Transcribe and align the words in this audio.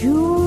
You 0.00 0.37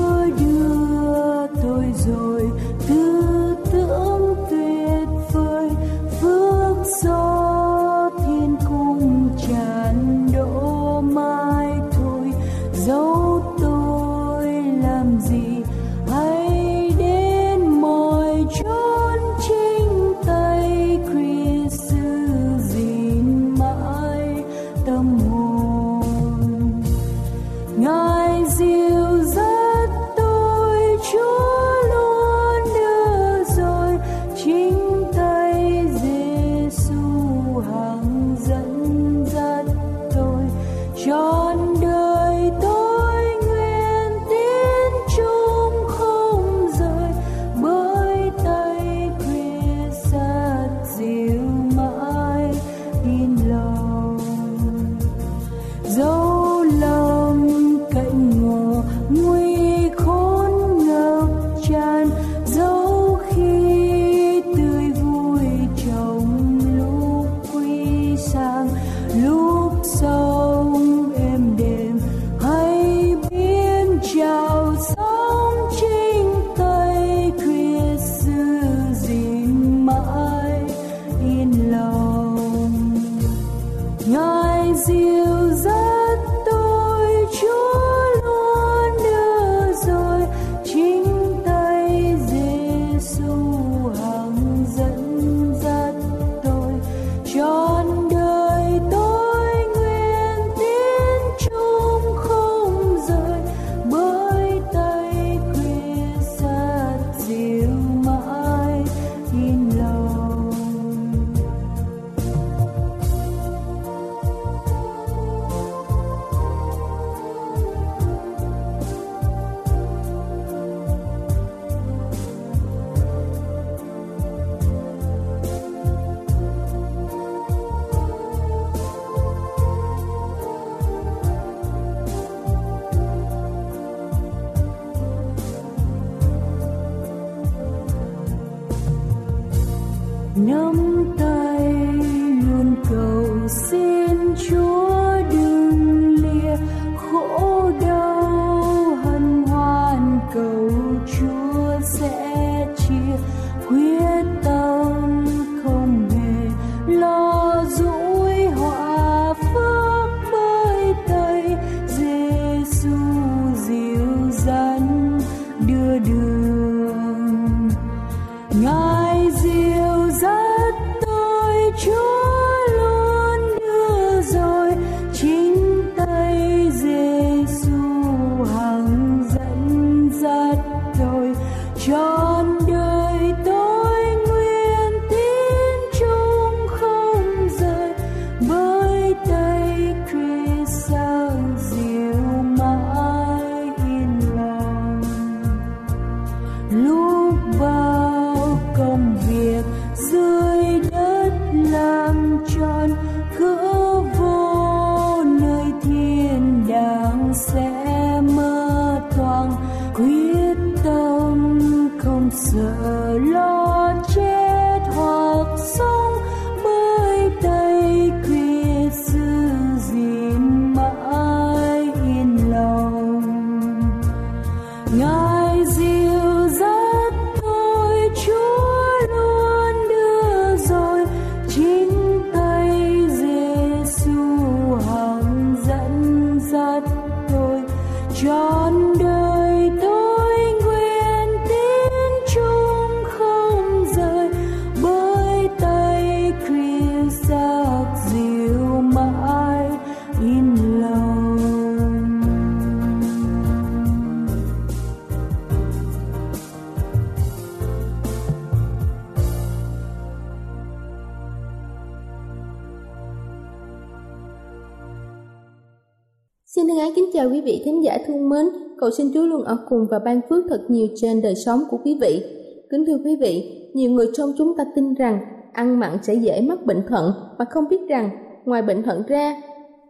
cầu 268.78 268.90
xin 268.90 269.10
Chúa 269.14 269.26
luôn 269.26 269.44
ở 269.44 269.56
cùng 269.68 269.86
và 269.90 269.98
ban 269.98 270.20
phước 270.28 270.44
thật 270.48 270.60
nhiều 270.68 270.86
trên 270.96 271.22
đời 271.22 271.34
sống 271.34 271.60
của 271.70 271.76
quý 271.84 271.98
vị. 272.00 272.22
Kính 272.70 272.86
thưa 272.86 272.98
quý 273.04 273.16
vị, 273.16 273.62
nhiều 273.74 273.90
người 273.90 274.06
trong 274.14 274.32
chúng 274.38 274.56
ta 274.56 274.64
tin 274.74 274.94
rằng 274.94 275.20
ăn 275.52 275.80
mặn 275.80 275.98
sẽ 276.02 276.14
dễ 276.14 276.40
mắc 276.40 276.66
bệnh 276.66 276.82
thận 276.88 277.12
mà 277.38 277.44
không 277.44 277.68
biết 277.68 277.88
rằng 277.88 278.10
ngoài 278.44 278.62
bệnh 278.62 278.82
thận 278.82 279.02
ra, 279.08 279.42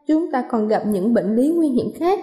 chúng 0.06 0.30
ta 0.30 0.44
còn 0.50 0.68
gặp 0.68 0.82
những 0.86 1.14
bệnh 1.14 1.36
lý 1.36 1.48
nguy 1.48 1.68
hiểm 1.68 1.92
khác. 1.94 2.18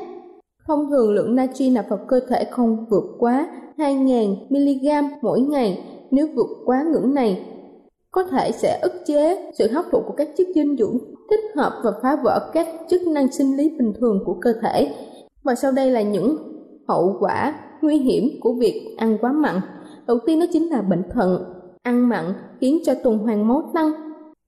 Thông 0.67 0.89
thường 0.89 1.11
lượng 1.11 1.35
natri 1.35 1.69
nạp 1.69 1.89
vào 1.89 1.99
cơ 2.07 2.19
thể 2.29 2.43
không 2.51 2.85
vượt 2.89 3.03
quá 3.19 3.47
2.000 3.77 4.35
mg 4.49 5.17
mỗi 5.21 5.41
ngày. 5.41 5.83
Nếu 6.11 6.27
vượt 6.35 6.47
quá 6.65 6.85
ngưỡng 6.91 7.13
này, 7.13 7.45
có 8.11 8.23
thể 8.23 8.51
sẽ 8.51 8.79
ức 8.81 8.93
chế 9.05 9.51
sự 9.57 9.67
hấp 9.71 9.85
thụ 9.91 9.99
của 10.07 10.13
các 10.17 10.29
chất 10.37 10.47
dinh 10.55 10.77
dưỡng 10.77 10.97
thích 11.29 11.39
hợp 11.55 11.73
và 11.83 11.91
phá 12.01 12.17
vỡ 12.23 12.49
các 12.53 12.67
chức 12.89 13.01
năng 13.07 13.31
sinh 13.31 13.57
lý 13.57 13.69
bình 13.69 13.93
thường 13.99 14.19
của 14.25 14.35
cơ 14.41 14.53
thể. 14.61 14.91
Và 15.49 15.55
sau 15.55 15.71
đây 15.71 15.91
là 15.91 16.01
những 16.01 16.37
hậu 16.87 17.17
quả 17.19 17.53
nguy 17.81 17.97
hiểm 17.97 18.29
của 18.41 18.53
việc 18.53 18.95
ăn 18.97 19.17
quá 19.21 19.31
mặn. 19.31 19.61
Đầu 20.07 20.17
tiên 20.25 20.39
đó 20.39 20.45
chính 20.53 20.69
là 20.69 20.81
bệnh 20.81 21.03
thận. 21.11 21.43
Ăn 21.83 22.09
mặn 22.09 22.25
khiến 22.61 22.79
cho 22.85 22.93
tuần 23.03 23.17
hoàn 23.17 23.47
máu 23.47 23.71
tăng, 23.73 23.91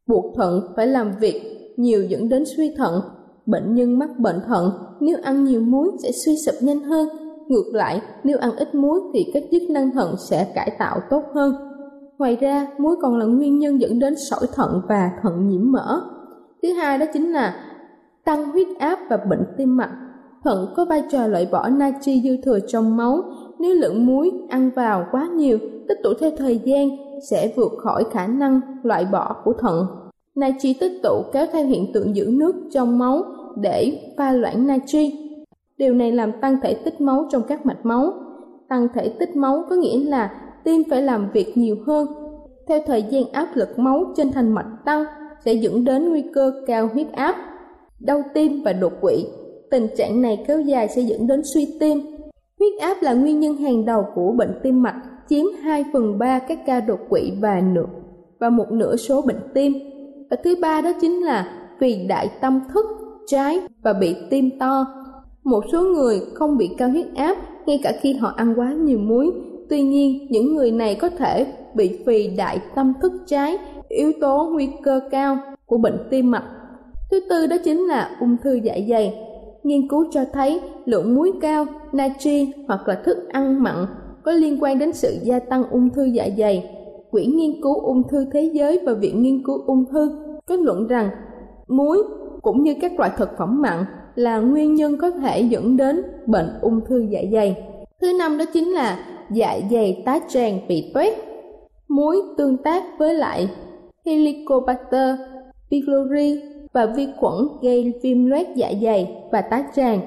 buộc 0.08 0.36
thận 0.36 0.62
phải 0.76 0.88
làm 0.88 1.12
việc 1.20 1.42
nhiều 1.78 2.04
dẫn 2.04 2.30
đến 2.30 2.44
suy 2.58 2.76
thận. 2.78 3.02
Bệnh 3.46 3.76
nhân 3.76 4.00
mắc 4.00 4.10
bệnh 4.20 4.42
thận 4.48 4.72
nếu 5.00 5.18
ăn 5.24 5.44
nhiều 5.44 5.62
muối 5.62 5.90
sẽ 6.04 6.12
suy 6.26 6.36
sụp 6.46 6.56
nhanh 6.62 6.80
hơn. 6.80 7.10
Ngược 7.48 7.72
lại, 7.74 8.02
nếu 8.24 8.38
ăn 8.38 8.56
ít 8.56 8.76
muối 8.76 9.00
thì 9.14 9.32
các 9.34 9.44
chức 9.52 9.62
năng 9.70 9.92
thận 9.92 10.16
sẽ 10.30 10.52
cải 10.56 10.76
tạo 10.80 11.00
tốt 11.10 11.24
hơn. 11.36 11.56
Ngoài 12.18 12.38
ra, 12.42 12.68
muối 12.78 12.96
còn 13.02 13.18
là 13.18 13.26
nguyên 13.26 13.60
nhân 13.60 13.82
dẫn 13.82 14.00
đến 14.00 14.14
sỏi 14.30 14.48
thận 14.56 14.82
và 14.90 15.12
thận 15.24 15.48
nhiễm 15.48 15.72
mỡ. 15.72 16.02
Thứ 16.64 16.74
hai 16.74 16.98
đó 16.98 17.06
chính 17.14 17.32
là 17.32 17.56
tăng 18.26 18.52
huyết 18.52 18.68
áp 18.80 19.00
và 19.10 19.18
bệnh 19.18 19.44
tim 19.58 19.78
mạch. 19.78 19.92
Thận 20.44 20.68
có 20.76 20.86
vai 20.86 21.04
trò 21.12 21.28
loại 21.28 21.48
bỏ 21.52 21.70
natri 21.70 22.22
dư 22.22 22.38
thừa 22.38 22.60
trong 22.68 22.98
máu. 22.98 23.24
Nếu 23.60 23.74
lượng 23.74 24.06
muối 24.06 24.32
ăn 24.50 24.72
vào 24.76 25.06
quá 25.12 25.30
nhiều, 25.36 25.58
tích 25.88 25.98
tụ 26.04 26.14
theo 26.20 26.32
thời 26.38 26.60
gian 26.64 26.90
sẽ 27.30 27.54
vượt 27.56 27.72
khỏi 27.78 28.04
khả 28.12 28.28
năng 28.28 28.62
loại 28.84 29.06
bỏ 29.12 29.36
của 29.44 29.54
thận. 29.54 29.86
Natri 30.36 30.74
tích 30.74 31.00
tụ 31.04 31.24
kéo 31.34 31.46
theo 31.54 31.66
hiện 31.66 31.94
tượng 31.94 32.16
giữ 32.16 32.30
nước 32.32 32.56
trong 32.72 32.98
máu 32.98 33.24
để 33.56 34.00
pha 34.18 34.32
loãng 34.32 34.68
natri. 34.68 35.14
Điều 35.78 35.94
này 35.94 36.12
làm 36.12 36.32
tăng 36.42 36.62
thể 36.62 36.74
tích 36.74 37.02
máu 37.02 37.28
trong 37.32 37.44
các 37.48 37.66
mạch 37.66 37.86
máu. 37.86 38.14
Tăng 38.70 38.88
thể 38.94 39.10
tích 39.10 39.36
máu 39.36 39.64
có 39.70 39.76
nghĩa 39.76 40.00
là 40.04 40.32
tim 40.64 40.84
phải 40.90 41.02
làm 41.02 41.32
việc 41.34 41.58
nhiều 41.58 41.76
hơn. 41.88 42.08
Theo 42.68 42.80
thời 42.86 43.04
gian 43.04 43.24
áp 43.32 43.48
lực 43.54 43.80
máu 43.80 44.06
trên 44.18 44.32
thành 44.32 44.52
mạch 44.52 44.78
tăng 44.86 45.06
sẽ 45.46 45.54
dẫn 45.54 45.84
đến 45.84 46.10
nguy 46.10 46.24
cơ 46.34 46.54
cao 46.68 46.90
huyết 46.94 47.12
áp, 47.12 47.36
đau 48.00 48.22
tim 48.34 48.62
và 48.66 48.74
đột 48.74 48.94
quỵ. 49.02 49.26
Tình 49.72 49.88
trạng 49.98 50.22
này 50.22 50.44
kéo 50.48 50.62
dài 50.62 50.90
sẽ 50.90 51.02
dẫn 51.02 51.28
đến 51.28 51.42
suy 51.54 51.78
tim. 51.80 52.02
Huyết 52.60 52.82
áp 52.82 52.98
là 53.02 53.14
nguyên 53.14 53.40
nhân 53.40 53.58
hàng 53.58 53.86
đầu 53.86 54.06
của 54.16 54.32
bệnh 54.32 54.60
tim 54.64 54.84
mạch, 54.84 55.02
chiếm 55.30 55.46
2 55.62 55.84
phần 55.94 56.20
3 56.20 56.40
các 56.40 56.60
ca 56.66 56.80
đột 56.80 57.00
quỵ 57.10 57.32
và 57.40 57.62
nửa 57.62 57.86
và 58.40 58.50
một 58.50 58.72
nửa 58.72 58.96
số 58.96 59.22
bệnh 59.22 59.42
tim. 59.54 59.74
Và 60.30 60.38
thứ 60.44 60.56
ba 60.62 60.82
đó 60.82 60.92
chính 61.02 61.26
là 61.26 61.54
vì 61.80 62.06
đại 62.08 62.30
tâm 62.42 62.62
thức 62.74 62.86
trái 63.28 63.60
và 63.84 63.94
bị 63.94 64.16
tim 64.30 64.50
to. 64.60 64.86
Một 65.44 65.64
số 65.72 65.82
người 65.82 66.22
không 66.34 66.58
bị 66.58 66.70
cao 66.78 66.90
huyết 66.90 67.06
áp 67.16 67.38
ngay 67.66 67.80
cả 67.84 67.94
khi 68.02 68.14
họ 68.14 68.34
ăn 68.38 68.54
quá 68.60 68.74
nhiều 68.74 69.00
muối. 69.00 69.32
Tuy 69.70 69.82
nhiên, 69.82 70.28
những 70.30 70.56
người 70.56 70.72
này 70.72 70.96
có 70.96 71.10
thể 71.10 71.54
bị 71.76 72.00
phì 72.06 72.28
đại 72.28 72.60
tâm 72.76 72.94
thức 73.02 73.14
trái, 73.28 73.58
yếu 73.90 74.12
tố 74.22 74.50
nguy 74.54 74.70
cơ 74.84 75.00
cao 75.12 75.38
của 75.66 75.78
bệnh 75.78 76.08
tim 76.10 76.32
mạch. 76.32 76.46
Thứ 77.12 77.20
tư 77.30 77.48
đó 77.48 77.56
chính 77.64 77.88
là 77.88 78.18
ung 78.20 78.38
thư 78.44 78.54
dạ 78.64 78.76
dày. 78.90 79.31
Nghiên 79.64 79.88
cứu 79.88 80.06
cho 80.12 80.26
thấy 80.34 80.62
lượng 80.86 81.16
muối 81.16 81.32
cao, 81.42 81.66
natri 81.94 82.52
hoặc 82.68 82.88
là 82.88 83.02
thức 83.06 83.18
ăn 83.30 83.64
mặn 83.64 83.76
có 84.24 84.32
liên 84.32 84.64
quan 84.64 84.80
đến 84.80 84.94
sự 84.94 85.18
gia 85.24 85.40
tăng 85.40 85.64
ung 85.70 85.90
thư 85.90 86.06
dạ 86.06 86.28
dày. 86.38 86.78
Quỹ 87.12 87.26
nghiên 87.26 87.62
cứu 87.62 87.76
ung 87.76 88.08
thư 88.08 88.26
thế 88.34 88.52
giới 88.54 88.80
và 88.86 88.94
Viện 88.94 89.22
nghiên 89.22 89.44
cứu 89.44 89.64
ung 89.68 89.86
thư 89.92 90.12
kết 90.48 90.60
luận 90.60 90.88
rằng 90.88 91.10
muối 91.68 91.98
cũng 92.42 92.64
như 92.64 92.76
các 92.82 93.00
loại 93.00 93.12
thực 93.18 93.30
phẩm 93.38 93.62
mặn 93.62 93.86
là 94.16 94.40
nguyên 94.40 94.76
nhân 94.76 94.98
có 94.98 95.12
thể 95.12 95.42
dẫn 95.42 95.78
đến 95.78 96.02
bệnh 96.26 96.50
ung 96.62 96.82
thư 96.86 97.06
dạ 97.10 97.20
dày. 97.32 97.64
Thứ 98.02 98.14
năm 98.20 98.38
đó 98.38 98.46
chính 98.54 98.70
là 98.70 99.00
dạ 99.32 99.60
dày 99.72 100.04
tá 100.06 100.20
tràng 100.30 100.60
bị 100.68 100.92
toét. 100.94 101.14
Muối 101.88 102.22
tương 102.38 102.58
tác 102.58 102.84
với 103.00 103.14
lại 103.14 103.50
Helicobacter 104.06 105.20
pylori 105.72 106.42
và 106.74 106.86
vi 106.86 107.08
khuẩn 107.18 107.34
gây 107.62 107.94
viêm 108.04 108.26
loét 108.26 108.48
dạ 108.56 108.72
dày 108.82 109.18
và 109.32 109.42
tá 109.42 109.64
tràng. 109.76 110.00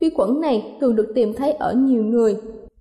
Vi 0.00 0.10
khuẩn 0.10 0.40
này 0.40 0.76
thường 0.80 0.96
được 0.96 1.12
tìm 1.14 1.32
thấy 1.34 1.52
ở 1.52 1.74
nhiều 1.74 2.04
người, 2.04 2.36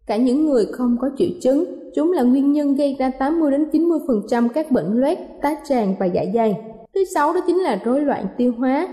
cả 0.05 0.17
những 0.17 0.45
người 0.45 0.65
không 0.65 0.97
có 1.01 1.09
triệu 1.17 1.29
chứng. 1.41 1.65
Chúng 1.95 2.11
là 2.11 2.23
nguyên 2.23 2.51
nhân 2.51 2.75
gây 2.75 2.95
ra 2.99 3.11
80 3.19 3.51
đến 3.51 3.69
90% 3.71 4.49
các 4.49 4.71
bệnh 4.71 4.99
loét, 4.99 5.17
tá 5.41 5.55
tràng 5.69 5.95
và 5.99 6.05
dạ 6.05 6.23
dày. 6.33 6.55
Thứ 6.95 7.03
sáu 7.15 7.33
đó 7.33 7.39
chính 7.47 7.57
là 7.57 7.81
rối 7.83 8.01
loạn 8.01 8.25
tiêu 8.37 8.53
hóa. 8.57 8.87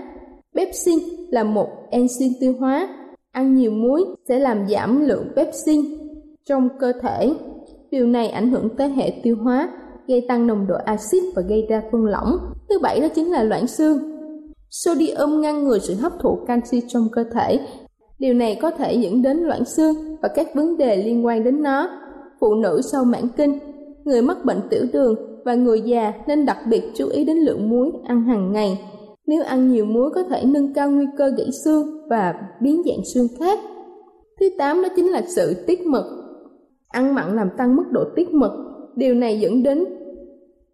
Pepsin 0.55 0.99
là 1.29 1.43
một 1.43 1.67
enzyme 1.91 2.33
tiêu 2.39 2.53
hóa. 2.59 2.89
Ăn 3.31 3.55
nhiều 3.55 3.71
muối 3.71 4.05
sẽ 4.27 4.39
làm 4.39 4.67
giảm 4.67 5.05
lượng 5.05 5.25
pepsin 5.35 5.81
trong 6.45 6.69
cơ 6.79 6.91
thể. 7.01 7.33
Điều 7.91 8.07
này 8.07 8.29
ảnh 8.29 8.51
hưởng 8.51 8.69
tới 8.77 8.89
hệ 8.89 9.13
tiêu 9.23 9.35
hóa, 9.43 9.69
gây 10.07 10.25
tăng 10.27 10.47
nồng 10.47 10.67
độ 10.67 10.75
axit 10.85 11.23
và 11.35 11.41
gây 11.41 11.65
ra 11.69 11.81
phân 11.91 12.05
lỏng. 12.05 12.39
Thứ 12.69 12.79
bảy 12.79 12.99
đó 12.99 13.07
chính 13.07 13.31
là 13.31 13.43
loãng 13.43 13.67
xương. 13.67 14.08
Sodium 14.69 15.41
ngăn 15.41 15.63
ngừa 15.63 15.79
sự 15.79 15.95
hấp 15.95 16.11
thụ 16.19 16.39
canxi 16.47 16.81
trong 16.87 17.07
cơ 17.11 17.23
thể. 17.33 17.59
Điều 18.19 18.33
này 18.33 18.59
có 18.61 18.71
thể 18.71 18.93
dẫn 18.93 19.21
đến 19.21 19.37
loãng 19.37 19.65
xương 19.65 19.95
và 20.21 20.29
các 20.35 20.55
vấn 20.55 20.77
đề 20.77 20.95
liên 20.95 21.25
quan 21.25 21.43
đến 21.43 21.63
nó. 21.63 21.89
Phụ 22.39 22.55
nữ 22.55 22.81
sau 22.91 23.05
mãn 23.05 23.27
kinh, 23.37 23.59
người 24.03 24.21
mắc 24.21 24.37
bệnh 24.45 24.59
tiểu 24.69 24.85
đường 24.93 25.15
và 25.45 25.55
người 25.55 25.81
già 25.81 26.13
nên 26.27 26.45
đặc 26.45 26.57
biệt 26.69 26.83
chú 26.95 27.07
ý 27.07 27.25
đến 27.25 27.37
lượng 27.37 27.69
muối 27.69 27.91
ăn 28.07 28.23
hàng 28.23 28.51
ngày. 28.53 28.79
Nếu 29.27 29.43
ăn 29.43 29.71
nhiều 29.71 29.85
muối 29.85 30.09
có 30.15 30.23
thể 30.23 30.43
nâng 30.45 30.73
cao 30.73 30.91
nguy 30.91 31.05
cơ 31.17 31.29
gãy 31.37 31.49
xương 31.65 32.07
và 32.09 32.33
biến 32.61 32.81
dạng 32.85 33.05
xương 33.13 33.27
khác. 33.39 33.59
Thứ 34.39 34.49
tám 34.57 34.81
đó 34.81 34.89
chính 34.95 35.11
là 35.11 35.21
sự 35.27 35.53
tiết 35.67 35.81
mật. 35.81 36.05
Ăn 36.87 37.15
mặn 37.15 37.35
làm 37.35 37.49
tăng 37.57 37.75
mức 37.75 37.83
độ 37.91 38.03
tiết 38.15 38.33
mật. 38.33 38.57
Điều 38.95 39.15
này 39.15 39.39
dẫn 39.39 39.63
đến 39.63 39.85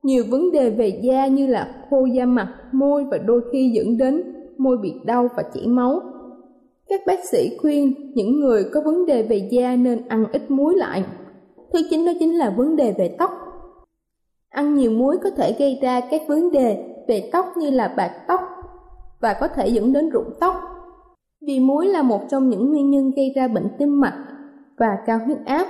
nhiều 0.05 0.23
vấn 0.29 0.51
đề 0.51 0.69
về 0.69 0.87
da 0.87 1.27
như 1.27 1.47
là 1.47 1.75
khô 1.89 2.05
da 2.05 2.25
mặt, 2.25 2.53
môi 2.71 3.05
và 3.11 3.17
đôi 3.17 3.41
khi 3.51 3.71
dẫn 3.75 3.97
đến 3.97 4.23
môi 4.57 4.77
bị 4.77 4.93
đau 5.05 5.27
và 5.35 5.43
chảy 5.53 5.67
máu. 5.67 6.01
Các 6.89 7.01
bác 7.07 7.19
sĩ 7.31 7.57
khuyên 7.61 7.93
những 8.15 8.39
người 8.39 8.63
có 8.73 8.81
vấn 8.85 9.05
đề 9.05 9.23
về 9.23 9.47
da 9.51 9.75
nên 9.75 10.07
ăn 10.07 10.25
ít 10.31 10.51
muối 10.51 10.75
lại. 10.75 11.03
Thứ 11.73 11.79
chín 11.89 12.05
đó 12.05 12.11
chính 12.19 12.37
là 12.37 12.49
vấn 12.49 12.75
đề 12.75 12.93
về 12.97 13.15
tóc. 13.19 13.31
Ăn 14.49 14.75
nhiều 14.75 14.91
muối 14.91 15.17
có 15.23 15.29
thể 15.29 15.55
gây 15.59 15.79
ra 15.81 16.01
các 16.11 16.21
vấn 16.27 16.51
đề 16.51 16.83
về 17.07 17.29
tóc 17.31 17.45
như 17.57 17.69
là 17.69 17.93
bạc 17.97 18.11
tóc 18.27 18.41
và 19.21 19.33
có 19.39 19.47
thể 19.47 19.67
dẫn 19.67 19.93
đến 19.93 20.09
rụng 20.09 20.29
tóc. 20.39 20.55
Vì 21.47 21.59
muối 21.59 21.85
là 21.85 22.01
một 22.01 22.21
trong 22.29 22.49
những 22.49 22.69
nguyên 22.69 22.91
nhân 22.91 23.11
gây 23.15 23.33
ra 23.35 23.47
bệnh 23.47 23.67
tim 23.77 23.99
mạch 23.99 24.25
và 24.77 24.97
cao 25.05 25.19
huyết 25.25 25.37
áp, 25.45 25.67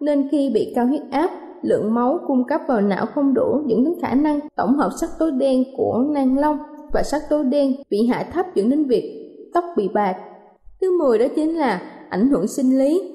nên 0.00 0.28
khi 0.30 0.50
bị 0.54 0.72
cao 0.74 0.86
huyết 0.86 1.02
áp, 1.10 1.30
lượng 1.64 1.94
máu 1.94 2.18
cung 2.26 2.44
cấp 2.46 2.60
vào 2.68 2.80
não 2.80 3.06
không 3.06 3.34
đủ 3.34 3.62
dẫn 3.66 3.84
đến 3.84 3.94
khả 4.02 4.14
năng 4.14 4.40
tổng 4.56 4.76
hợp 4.76 4.90
sắc 5.00 5.10
tố 5.18 5.30
đen 5.30 5.64
của 5.76 6.04
nang 6.08 6.38
lông 6.38 6.58
và 6.92 7.02
sắc 7.02 7.22
tố 7.30 7.42
đen 7.42 7.72
bị 7.90 8.06
hạ 8.06 8.26
thấp 8.32 8.46
dẫn 8.54 8.70
đến 8.70 8.84
việc 8.84 9.30
tóc 9.54 9.64
bị 9.76 9.88
bạc. 9.88 10.16
Thứ 10.80 10.98
10 10.98 11.18
đó 11.18 11.26
chính 11.36 11.56
là 11.56 11.82
ảnh 12.10 12.28
hưởng 12.28 12.46
sinh 12.46 12.78
lý. 12.78 13.12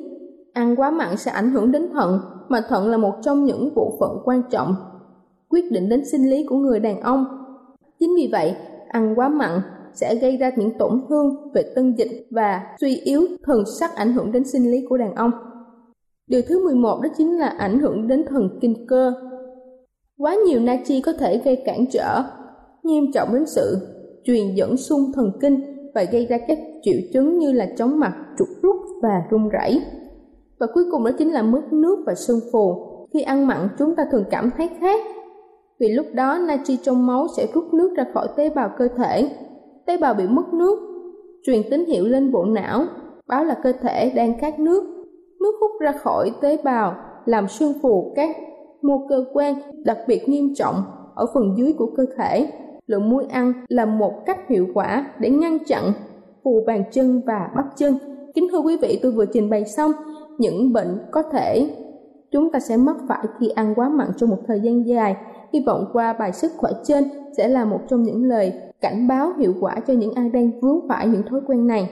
Ăn 0.53 0.75
quá 0.75 0.91
mặn 0.91 1.17
sẽ 1.17 1.31
ảnh 1.31 1.51
hưởng 1.51 1.71
đến 1.71 1.89
thận, 1.93 2.19
mà 2.49 2.61
thận 2.69 2.89
là 2.89 2.97
một 2.97 3.13
trong 3.21 3.45
những 3.45 3.75
bộ 3.75 3.97
phận 3.99 4.11
quan 4.25 4.41
trọng 4.51 4.75
quyết 5.49 5.71
định 5.71 5.89
đến 5.89 6.05
sinh 6.05 6.29
lý 6.29 6.45
của 6.49 6.55
người 6.55 6.79
đàn 6.79 7.01
ông. 7.01 7.25
Chính 7.99 8.15
vì 8.15 8.29
vậy, 8.31 8.55
ăn 8.87 9.13
quá 9.15 9.29
mặn 9.29 9.61
sẽ 9.93 10.15
gây 10.15 10.37
ra 10.37 10.51
những 10.57 10.77
tổn 10.77 11.01
thương 11.09 11.51
về 11.53 11.63
tân 11.75 11.95
dịch 11.97 12.27
và 12.31 12.61
suy 12.81 12.95
yếu 12.95 13.21
thần 13.43 13.63
sắc 13.79 13.95
ảnh 13.95 14.13
hưởng 14.13 14.31
đến 14.31 14.43
sinh 14.43 14.71
lý 14.71 14.85
của 14.89 14.97
đàn 14.97 15.15
ông. 15.15 15.31
Điều 16.29 16.41
thứ 16.47 16.65
11 16.65 16.99
đó 17.03 17.09
chính 17.17 17.37
là 17.37 17.47
ảnh 17.47 17.79
hưởng 17.79 18.07
đến 18.07 18.25
thần 18.29 18.59
kinh 18.61 18.87
cơ. 18.87 19.13
Quá 20.17 20.35
nhiều 20.47 20.59
natri 20.59 21.01
có 21.01 21.13
thể 21.13 21.41
gây 21.45 21.55
cản 21.65 21.85
trở, 21.91 22.23
nghiêm 22.83 23.11
trọng 23.13 23.33
đến 23.33 23.45
sự 23.45 23.77
truyền 24.23 24.55
dẫn 24.55 24.77
xung 24.77 25.11
thần 25.15 25.31
kinh 25.41 25.61
và 25.95 26.03
gây 26.03 26.25
ra 26.25 26.37
các 26.47 26.59
triệu 26.81 26.99
chứng 27.13 27.37
như 27.37 27.51
là 27.51 27.67
chóng 27.77 27.99
mặt, 27.99 28.13
trục 28.39 28.47
rút 28.61 28.75
và 29.01 29.21
run 29.29 29.49
rẩy. 29.49 29.81
Và 30.59 30.67
cuối 30.73 30.83
cùng 30.91 31.03
đó 31.03 31.11
chính 31.17 31.31
là 31.31 31.41
mất 31.41 31.61
nước 31.71 32.03
và 32.05 32.15
sưng 32.15 32.39
phù. 32.51 32.85
Khi 33.13 33.21
ăn 33.21 33.47
mặn 33.47 33.69
chúng 33.79 33.95
ta 33.95 34.05
thường 34.11 34.25
cảm 34.31 34.49
thấy 34.57 34.69
khát 34.79 34.99
vì 35.79 35.89
lúc 35.89 36.05
đó 36.13 36.37
natri 36.47 36.77
trong 36.77 37.07
máu 37.07 37.27
sẽ 37.37 37.47
rút 37.53 37.73
nước 37.73 37.93
ra 37.97 38.05
khỏi 38.13 38.27
tế 38.35 38.49
bào 38.49 38.69
cơ 38.77 38.87
thể. 38.97 39.29
Tế 39.85 39.97
bào 39.97 40.13
bị 40.13 40.27
mất 40.27 40.53
nước, 40.53 40.79
truyền 41.43 41.61
tín 41.71 41.85
hiệu 41.85 42.05
lên 42.05 42.31
bộ 42.31 42.45
não, 42.45 42.85
báo 43.27 43.45
là 43.45 43.55
cơ 43.63 43.71
thể 43.81 44.11
đang 44.15 44.39
khát 44.39 44.59
nước. 44.59 44.98
Nước 45.39 45.55
hút 45.61 45.71
ra 45.79 45.91
khỏi 45.91 46.31
tế 46.41 46.57
bào 46.63 46.95
làm 47.25 47.47
sưng 47.47 47.73
phù 47.81 48.13
các 48.15 48.37
mô 48.81 49.05
cơ 49.09 49.25
quan 49.33 49.55
đặc 49.85 49.97
biệt 50.07 50.29
nghiêm 50.29 50.53
trọng 50.55 50.75
ở 51.15 51.25
phần 51.33 51.53
dưới 51.57 51.73
của 51.73 51.89
cơ 51.97 52.05
thể. 52.17 52.51
Lượng 52.87 53.09
muối 53.09 53.25
ăn 53.25 53.53
là 53.67 53.85
một 53.85 54.13
cách 54.25 54.49
hiệu 54.49 54.67
quả 54.73 55.05
để 55.19 55.29
ngăn 55.29 55.57
chặn 55.67 55.83
phù 56.43 56.63
bàn 56.67 56.83
chân 56.91 57.21
và 57.25 57.49
bắp 57.55 57.65
chân. 57.75 57.97
Kính 58.35 58.47
thưa 58.51 58.59
quý 58.59 58.77
vị, 58.81 58.99
tôi 59.01 59.11
vừa 59.11 59.25
trình 59.25 59.49
bày 59.49 59.65
xong 59.65 59.91
những 60.37 60.73
bệnh 60.73 60.99
có 61.11 61.23
thể 61.23 61.69
chúng 62.31 62.51
ta 62.51 62.59
sẽ 62.59 62.77
mắc 62.77 62.95
phải 63.07 63.25
khi 63.39 63.49
ăn 63.49 63.73
quá 63.75 63.89
mặn 63.89 64.07
trong 64.17 64.29
một 64.29 64.39
thời 64.47 64.59
gian 64.59 64.87
dài. 64.87 65.15
Hy 65.53 65.63
vọng 65.65 65.85
qua 65.93 66.13
bài 66.13 66.33
sức 66.33 66.51
khỏe 66.57 66.71
trên 66.83 67.03
sẽ 67.37 67.47
là 67.47 67.65
một 67.65 67.79
trong 67.89 68.03
những 68.03 68.23
lời 68.23 68.53
cảnh 68.81 69.07
báo 69.07 69.33
hiệu 69.37 69.53
quả 69.61 69.75
cho 69.87 69.93
những 69.93 70.13
ai 70.13 70.29
đang 70.29 70.59
vướng 70.59 70.87
phải 70.89 71.07
những 71.07 71.23
thói 71.23 71.41
quen 71.47 71.67
này. 71.67 71.89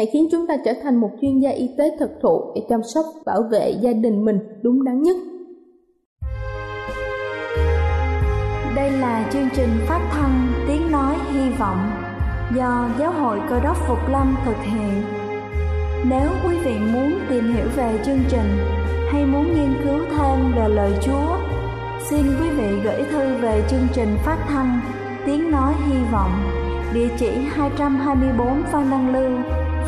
Hãy 0.00 0.06
khiến 0.12 0.28
chúng 0.30 0.46
ta 0.46 0.56
trở 0.64 0.72
thành 0.82 0.96
một 0.96 1.10
chuyên 1.20 1.38
gia 1.38 1.50
y 1.50 1.70
tế 1.78 1.96
thực 1.98 2.10
thụ 2.22 2.52
để 2.54 2.62
chăm 2.68 2.80
sóc, 2.82 3.04
bảo 3.26 3.42
vệ 3.50 3.74
gia 3.80 3.92
đình 3.92 4.24
mình 4.24 4.38
đúng 4.62 4.84
đắn 4.84 5.02
nhất. 5.02 5.16
Đây 8.76 8.90
là 8.90 9.30
chương 9.32 9.48
trình 9.56 9.68
phát 9.86 10.08
thanh 10.12 10.52
Tiếng 10.68 10.90
Nói 10.90 11.14
Hy 11.32 11.50
Vọng 11.58 11.90
do 12.56 12.90
Giáo 12.98 13.12
hội 13.12 13.40
Cơ 13.48 13.60
đốc 13.60 13.76
Phục 13.88 13.98
Lâm 14.10 14.36
thực 14.44 14.56
hiện. 14.62 15.02
Nếu 16.10 16.30
quý 16.44 16.56
vị 16.64 16.74
muốn 16.92 17.12
tìm 17.30 17.54
hiểu 17.54 17.66
về 17.76 17.98
chương 18.06 18.20
trình 18.28 18.58
hay 19.12 19.24
muốn 19.24 19.44
nghiên 19.44 19.74
cứu 19.84 19.98
thêm 20.10 20.52
về 20.56 20.68
lời 20.68 20.92
Chúa, 21.02 21.36
xin 22.10 22.22
quý 22.40 22.50
vị 22.50 22.80
gửi 22.84 23.02
thư 23.10 23.36
về 23.36 23.62
chương 23.70 23.86
trình 23.92 24.16
phát 24.24 24.46
thanh 24.48 24.80
Tiếng 25.26 25.50
Nói 25.50 25.74
Hy 25.86 25.98
Vọng, 26.12 26.32
địa 26.94 27.08
chỉ 27.18 27.30
224 27.50 28.62
Phan 28.72 28.90
Đăng 28.90 29.12
Lưu, 29.12 29.59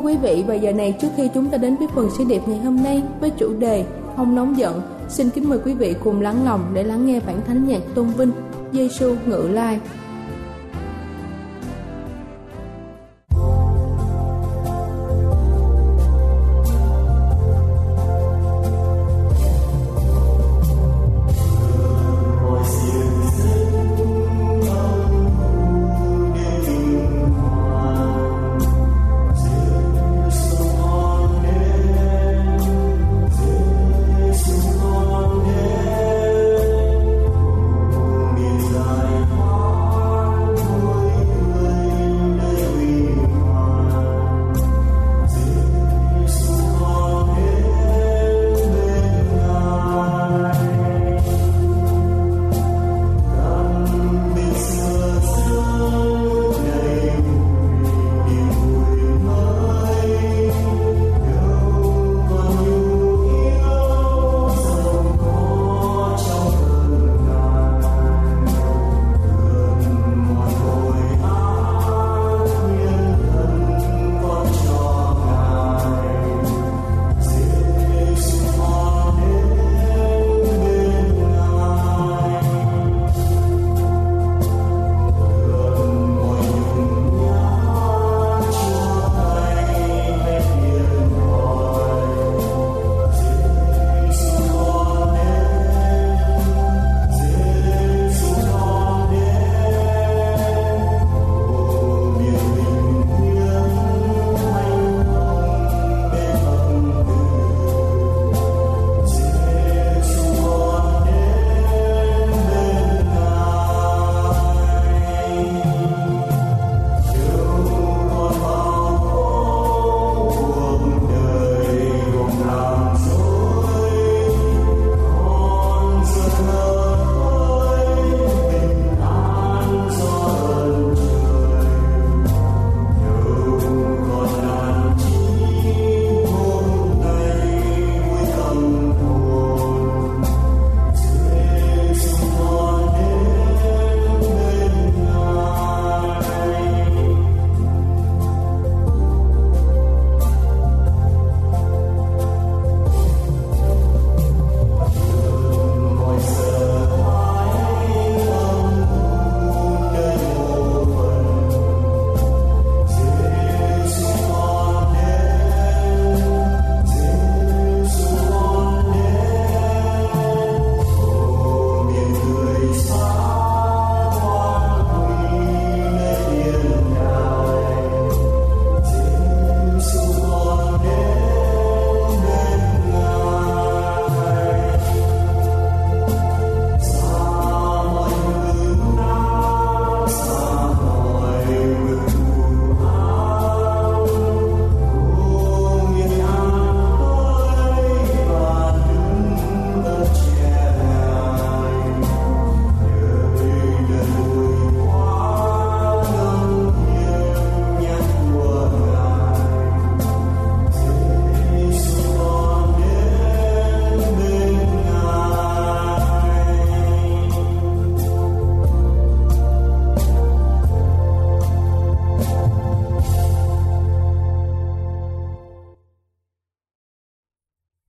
Quý 0.00 0.16
vị, 0.16 0.44
và 0.46 0.54
giờ 0.54 0.72
này 0.72 0.94
trước 1.00 1.08
khi 1.16 1.28
chúng 1.34 1.46
ta 1.46 1.58
đến 1.58 1.76
với 1.76 1.88
phần 1.94 2.10
sứ 2.18 2.24
điệp 2.24 2.40
ngày 2.46 2.58
hôm 2.58 2.82
nay 2.82 3.02
với 3.20 3.30
chủ 3.30 3.52
đề 3.52 3.84
Không 4.16 4.34
nóng 4.34 4.58
giận, 4.58 4.82
xin 5.08 5.30
kính 5.30 5.48
mời 5.48 5.58
quý 5.64 5.74
vị 5.74 5.94
cùng 6.04 6.20
lắng 6.20 6.44
lòng 6.44 6.70
để 6.74 6.82
lắng 6.82 7.06
nghe 7.06 7.20
bản 7.26 7.40
thánh 7.46 7.68
nhạc 7.68 7.80
tôn 7.94 8.06
vinh 8.06 8.32
Giêsu 8.72 9.14
ngự 9.26 9.48
lai. 9.52 9.80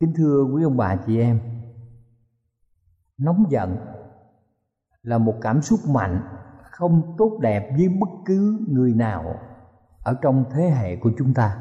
Kính 0.01 0.13
thưa 0.15 0.43
quý 0.43 0.63
ông 0.63 0.77
bà 0.77 0.96
chị 0.96 1.17
em, 1.17 1.39
nóng 3.17 3.46
giận 3.50 3.77
là 5.03 5.17
một 5.17 5.34
cảm 5.41 5.62
xúc 5.62 5.79
mạnh, 5.89 6.22
không 6.72 7.15
tốt 7.17 7.39
đẹp 7.41 7.74
với 7.77 7.89
bất 7.89 8.10
cứ 8.25 8.65
người 8.67 8.93
nào 8.93 9.36
ở 10.03 10.15
trong 10.22 10.46
thế 10.51 10.70
hệ 10.70 10.96
của 10.96 11.12
chúng 11.17 11.34
ta. 11.34 11.58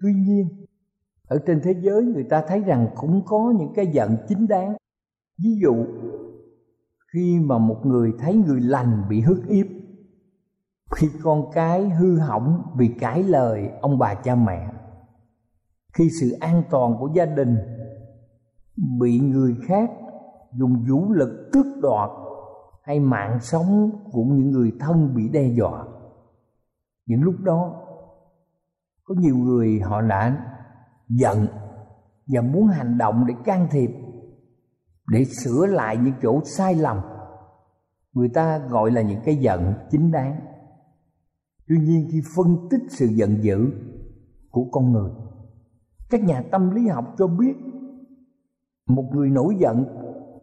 Tuy 0.00 0.12
nhiên, 0.14 0.64
ở 1.28 1.38
trên 1.46 1.60
thế 1.64 1.74
giới 1.80 2.04
người 2.04 2.24
ta 2.24 2.42
thấy 2.48 2.60
rằng 2.60 2.88
cũng 2.96 3.22
có 3.26 3.54
những 3.58 3.72
cái 3.74 3.86
giận 3.86 4.16
chính 4.28 4.46
đáng. 4.46 4.76
Ví 5.44 5.58
dụ, 5.62 5.86
khi 7.12 7.40
mà 7.40 7.58
một 7.58 7.80
người 7.86 8.12
thấy 8.18 8.34
người 8.34 8.60
lành 8.60 9.02
bị 9.08 9.20
hức 9.20 9.44
hiếp, 9.48 9.66
khi 10.96 11.08
con 11.22 11.50
cái 11.52 11.88
hư 11.88 12.18
hỏng 12.18 12.62
vì 12.76 12.88
cãi 13.00 13.22
lời 13.22 13.70
ông 13.80 13.98
bà 13.98 14.14
cha 14.14 14.34
mẹ 14.34 14.73
khi 15.98 16.10
sự 16.20 16.30
an 16.40 16.62
toàn 16.70 16.96
của 17.00 17.08
gia 17.14 17.26
đình 17.26 17.56
bị 19.00 19.20
người 19.20 19.56
khác 19.66 19.90
dùng 20.52 20.84
vũ 20.90 21.12
lực 21.12 21.50
tước 21.52 21.66
đoạt 21.82 22.10
hay 22.82 23.00
mạng 23.00 23.38
sống 23.40 23.90
của 24.12 24.24
những 24.24 24.50
người 24.50 24.72
thân 24.80 25.14
bị 25.14 25.28
đe 25.28 25.48
dọa. 25.48 25.84
Những 27.06 27.22
lúc 27.22 27.34
đó, 27.40 27.86
có 29.04 29.14
nhiều 29.18 29.36
người 29.36 29.80
họ 29.80 30.00
đã 30.00 30.46
giận 31.08 31.46
và 32.26 32.40
muốn 32.40 32.66
hành 32.66 32.98
động 32.98 33.24
để 33.28 33.34
can 33.44 33.68
thiệp, 33.70 33.90
để 35.08 35.24
sửa 35.24 35.66
lại 35.66 35.96
những 35.96 36.14
chỗ 36.22 36.40
sai 36.44 36.74
lầm. 36.74 37.00
Người 38.12 38.28
ta 38.34 38.58
gọi 38.58 38.90
là 38.90 39.02
những 39.02 39.20
cái 39.24 39.36
giận 39.36 39.74
chính 39.90 40.12
đáng. 40.12 40.40
Tuy 41.68 41.76
nhiên 41.78 42.08
khi 42.12 42.22
phân 42.36 42.68
tích 42.70 42.82
sự 42.88 43.06
giận 43.06 43.42
dữ 43.42 43.70
của 44.50 44.64
con 44.72 44.92
người 44.92 45.10
các 46.14 46.24
nhà 46.24 46.42
tâm 46.50 46.70
lý 46.70 46.88
học 46.88 47.14
cho 47.18 47.26
biết, 47.26 47.54
một 48.86 49.04
người 49.12 49.30
nổi 49.30 49.56
giận 49.58 49.84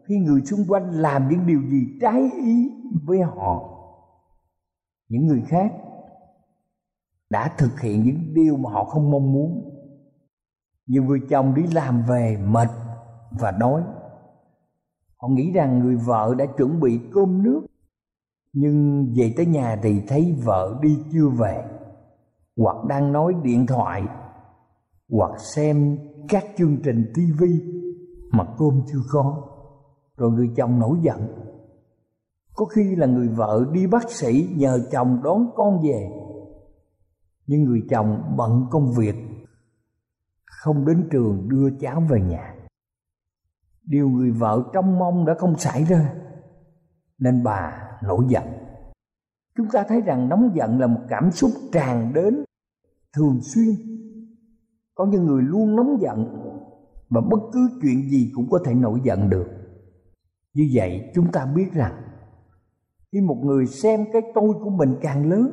khi 0.04 0.18
người 0.18 0.40
xung 0.40 0.60
quanh 0.68 0.90
làm 0.90 1.28
những 1.28 1.46
điều 1.46 1.62
gì 1.62 1.86
trái 2.00 2.30
ý 2.44 2.70
với 3.04 3.20
họ. 3.20 3.68
Những 5.08 5.26
người 5.26 5.42
khác 5.46 5.72
đã 7.30 7.54
thực 7.58 7.80
hiện 7.80 8.02
những 8.02 8.34
điều 8.34 8.56
mà 8.56 8.70
họ 8.70 8.84
không 8.84 9.10
mong 9.10 9.32
muốn. 9.32 9.70
Nhiều 10.86 11.04
người 11.04 11.20
chồng 11.28 11.54
đi 11.54 11.62
làm 11.66 12.02
về 12.08 12.38
mệt 12.46 12.68
và 13.40 13.50
đói. 13.50 13.82
Họ 15.16 15.28
nghĩ 15.28 15.52
rằng 15.52 15.78
người 15.78 15.96
vợ 15.96 16.34
đã 16.38 16.46
chuẩn 16.56 16.80
bị 16.80 17.00
cơm 17.12 17.42
nước, 17.42 17.66
nhưng 18.52 19.06
về 19.16 19.34
tới 19.36 19.46
nhà 19.46 19.78
thì 19.82 20.02
thấy 20.08 20.36
vợ 20.44 20.78
đi 20.82 20.98
chưa 21.12 21.28
về 21.28 21.64
hoặc 22.56 22.84
đang 22.88 23.12
nói 23.12 23.34
điện 23.42 23.66
thoại 23.66 24.02
hoặc 25.12 25.40
xem 25.40 25.98
các 26.28 26.44
chương 26.56 26.78
trình 26.84 27.12
tivi 27.14 27.62
mà 28.30 28.44
cơm 28.58 28.82
chưa 28.92 29.02
có, 29.12 29.48
rồi 30.16 30.30
người 30.30 30.50
chồng 30.56 30.78
nổi 30.78 30.98
giận. 31.02 31.28
Có 32.54 32.64
khi 32.64 32.96
là 32.96 33.06
người 33.06 33.28
vợ 33.28 33.64
đi 33.72 33.86
bác 33.86 34.10
sĩ 34.10 34.48
nhờ 34.56 34.88
chồng 34.92 35.20
đón 35.24 35.50
con 35.54 35.82
về, 35.82 36.10
nhưng 37.46 37.64
người 37.64 37.80
chồng 37.90 38.34
bận 38.36 38.66
công 38.70 38.92
việc, 38.98 39.14
không 40.44 40.86
đến 40.86 41.08
trường 41.10 41.48
đưa 41.48 41.70
cháu 41.80 42.02
về 42.10 42.20
nhà. 42.20 42.54
Điều 43.84 44.08
người 44.08 44.30
vợ 44.30 44.62
trông 44.72 44.98
mong 44.98 45.26
đã 45.26 45.34
không 45.38 45.58
xảy 45.58 45.84
ra, 45.84 46.14
nên 47.18 47.42
bà 47.42 47.88
nổi 48.02 48.24
giận. 48.28 48.44
Chúng 49.56 49.66
ta 49.72 49.84
thấy 49.88 50.00
rằng 50.00 50.28
nóng 50.28 50.50
giận 50.54 50.80
là 50.80 50.86
một 50.86 51.00
cảm 51.08 51.30
xúc 51.30 51.50
tràn 51.72 52.12
đến 52.14 52.44
thường 53.16 53.40
xuyên 53.40 53.74
có 54.94 55.06
những 55.06 55.26
người 55.26 55.42
luôn 55.42 55.76
nóng 55.76 56.00
giận 56.00 56.42
và 57.08 57.20
bất 57.20 57.40
cứ 57.52 57.68
chuyện 57.82 58.10
gì 58.10 58.32
cũng 58.34 58.50
có 58.50 58.58
thể 58.64 58.74
nổi 58.74 59.00
giận 59.04 59.30
được. 59.30 59.46
Như 60.54 60.70
vậy, 60.74 61.10
chúng 61.14 61.32
ta 61.32 61.46
biết 61.46 61.72
rằng, 61.72 61.92
khi 63.12 63.20
một 63.20 63.38
người 63.44 63.66
xem 63.66 64.04
cái 64.12 64.22
tôi 64.34 64.54
của 64.64 64.70
mình 64.70 64.96
càng 65.00 65.30
lớn, 65.30 65.50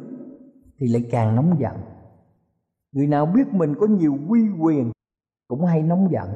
thì 0.79 0.87
lại 0.87 1.07
càng 1.11 1.35
nóng 1.35 1.59
giận. 1.59 1.75
Người 2.91 3.07
nào 3.07 3.25
biết 3.25 3.53
mình 3.53 3.75
có 3.79 3.87
nhiều 3.87 4.17
quy 4.27 4.41
quyền 4.59 4.91
cũng 5.47 5.65
hay 5.65 5.83
nóng 5.83 6.11
giận. 6.11 6.29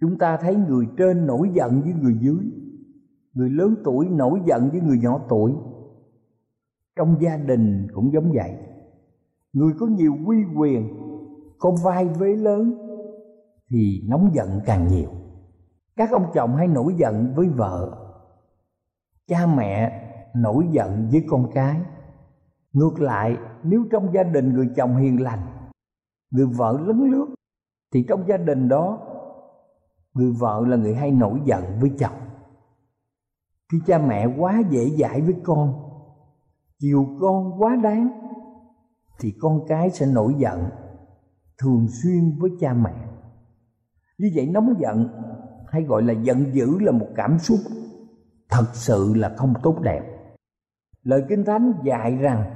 Chúng 0.00 0.18
ta 0.18 0.36
thấy 0.36 0.56
người 0.56 0.86
trên 0.98 1.26
nổi 1.26 1.50
giận 1.54 1.80
với 1.80 1.92
người 1.92 2.14
dưới, 2.20 2.50
người 3.32 3.50
lớn 3.50 3.74
tuổi 3.84 4.08
nổi 4.08 4.40
giận 4.46 4.68
với 4.70 4.80
người 4.80 4.98
nhỏ 5.02 5.20
tuổi. 5.28 5.52
Trong 6.96 7.16
gia 7.20 7.36
đình 7.36 7.86
cũng 7.94 8.12
giống 8.12 8.32
vậy. 8.32 8.56
Người 9.52 9.72
có 9.78 9.86
nhiều 9.86 10.16
quy 10.26 10.36
quyền 10.56 11.05
có 11.58 11.70
vai 11.84 12.04
vế 12.04 12.36
lớn 12.36 12.74
thì 13.70 14.02
nóng 14.08 14.30
giận 14.34 14.60
càng 14.66 14.88
nhiều. 14.88 15.10
Các 15.96 16.10
ông 16.10 16.26
chồng 16.34 16.56
hay 16.56 16.68
nổi 16.68 16.94
giận 16.96 17.32
với 17.36 17.48
vợ, 17.48 17.98
cha 19.26 19.46
mẹ 19.46 20.02
nổi 20.34 20.66
giận 20.70 21.08
với 21.12 21.24
con 21.28 21.50
cái. 21.54 21.80
Ngược 22.72 23.00
lại, 23.00 23.36
nếu 23.62 23.84
trong 23.90 24.14
gia 24.14 24.22
đình 24.22 24.54
người 24.54 24.68
chồng 24.76 24.96
hiền 24.96 25.22
lành, 25.22 25.46
người 26.30 26.46
vợ 26.46 26.80
lấn 26.86 27.10
lướt, 27.10 27.26
thì 27.94 28.04
trong 28.08 28.28
gia 28.28 28.36
đình 28.36 28.68
đó, 28.68 28.98
người 30.14 30.32
vợ 30.40 30.64
là 30.66 30.76
người 30.76 30.94
hay 30.94 31.10
nổi 31.10 31.40
giận 31.44 31.64
với 31.80 31.90
chồng. 31.98 32.16
Khi 33.72 33.78
cha 33.86 33.98
mẹ 33.98 34.26
quá 34.38 34.62
dễ 34.70 34.90
dãi 34.90 35.20
với 35.20 35.34
con, 35.42 35.74
chiều 36.78 37.06
con 37.20 37.62
quá 37.62 37.76
đáng, 37.76 38.08
thì 39.20 39.34
con 39.40 39.60
cái 39.68 39.90
sẽ 39.90 40.06
nổi 40.06 40.34
giận 40.38 40.70
thường 41.62 41.86
xuyên 41.88 42.38
với 42.38 42.50
cha 42.60 42.72
mẹ. 42.72 42.94
Như 44.18 44.30
vậy 44.34 44.46
nóng 44.46 44.74
giận 44.78 45.08
hay 45.68 45.82
gọi 45.82 46.02
là 46.02 46.12
giận 46.12 46.54
dữ 46.54 46.78
là 46.78 46.92
một 46.92 47.08
cảm 47.16 47.38
xúc 47.38 47.58
thật 48.50 48.66
sự 48.72 49.14
là 49.16 49.34
không 49.36 49.54
tốt 49.62 49.80
đẹp. 49.82 50.02
Lời 51.02 51.24
kinh 51.28 51.44
thánh 51.44 51.72
dạy 51.84 52.16
rằng 52.16 52.54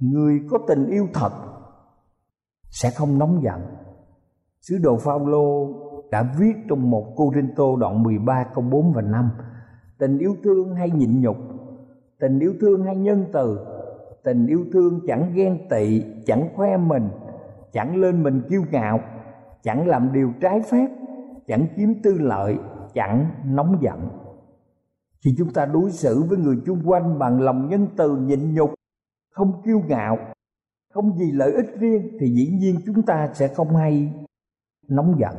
người 0.00 0.40
có 0.50 0.58
tình 0.68 0.86
yêu 0.86 1.08
thật 1.14 1.32
sẽ 2.70 2.90
không 2.90 3.18
nóng 3.18 3.42
giận. 3.42 3.60
Sứ 4.60 4.78
đồ 4.78 4.96
Phaolô 4.96 5.68
đã 6.10 6.34
viết 6.38 6.52
trong 6.68 6.90
một 6.90 7.14
Cô 7.16 7.32
Rinh 7.34 7.48
Tô 7.56 7.76
đoạn 7.76 8.02
13 8.02 8.44
câu 8.54 8.64
4 8.64 8.92
và 8.92 9.02
5 9.02 9.30
tình 10.02 10.18
yêu 10.18 10.36
thương 10.44 10.74
hay 10.74 10.90
nhịn 10.90 11.20
nhục, 11.20 11.36
tình 12.20 12.38
yêu 12.38 12.54
thương 12.60 12.84
hay 12.84 12.96
nhân 12.96 13.24
từ, 13.32 13.58
tình 14.24 14.46
yêu 14.46 14.64
thương 14.72 15.00
chẳng 15.06 15.32
ghen 15.34 15.58
tị, 15.70 16.02
chẳng 16.26 16.48
khoe 16.56 16.76
mình 16.76 17.08
chẳng 17.72 17.96
lên 17.96 18.22
mình 18.22 18.42
kiêu 18.50 18.62
ngạo, 18.70 19.00
chẳng 19.62 19.88
làm 19.88 20.12
điều 20.12 20.32
trái 20.40 20.60
phép, 20.70 20.88
chẳng 21.46 21.66
kiếm 21.76 21.94
tư 22.02 22.18
lợi, 22.18 22.56
chẳng 22.94 23.26
nóng 23.44 23.78
giận. 23.80 24.08
Khi 25.24 25.34
chúng 25.38 25.52
ta 25.52 25.66
đối 25.66 25.90
xử 25.90 26.22
với 26.22 26.38
người 26.38 26.56
chung 26.66 26.82
quanh 26.84 27.18
bằng 27.18 27.40
lòng 27.40 27.68
nhân 27.68 27.86
từ, 27.96 28.16
nhịn 28.16 28.54
nhục, 28.54 28.74
không 29.30 29.62
kiêu 29.64 29.80
ngạo, 29.88 30.18
không 30.94 31.12
vì 31.18 31.32
lợi 31.32 31.52
ích 31.52 31.66
riêng, 31.78 32.16
thì 32.20 32.28
dĩ 32.28 32.56
nhiên 32.60 32.76
chúng 32.86 33.02
ta 33.02 33.28
sẽ 33.34 33.48
không 33.48 33.76
hay 33.76 34.12
nóng 34.88 35.18
giận. 35.18 35.34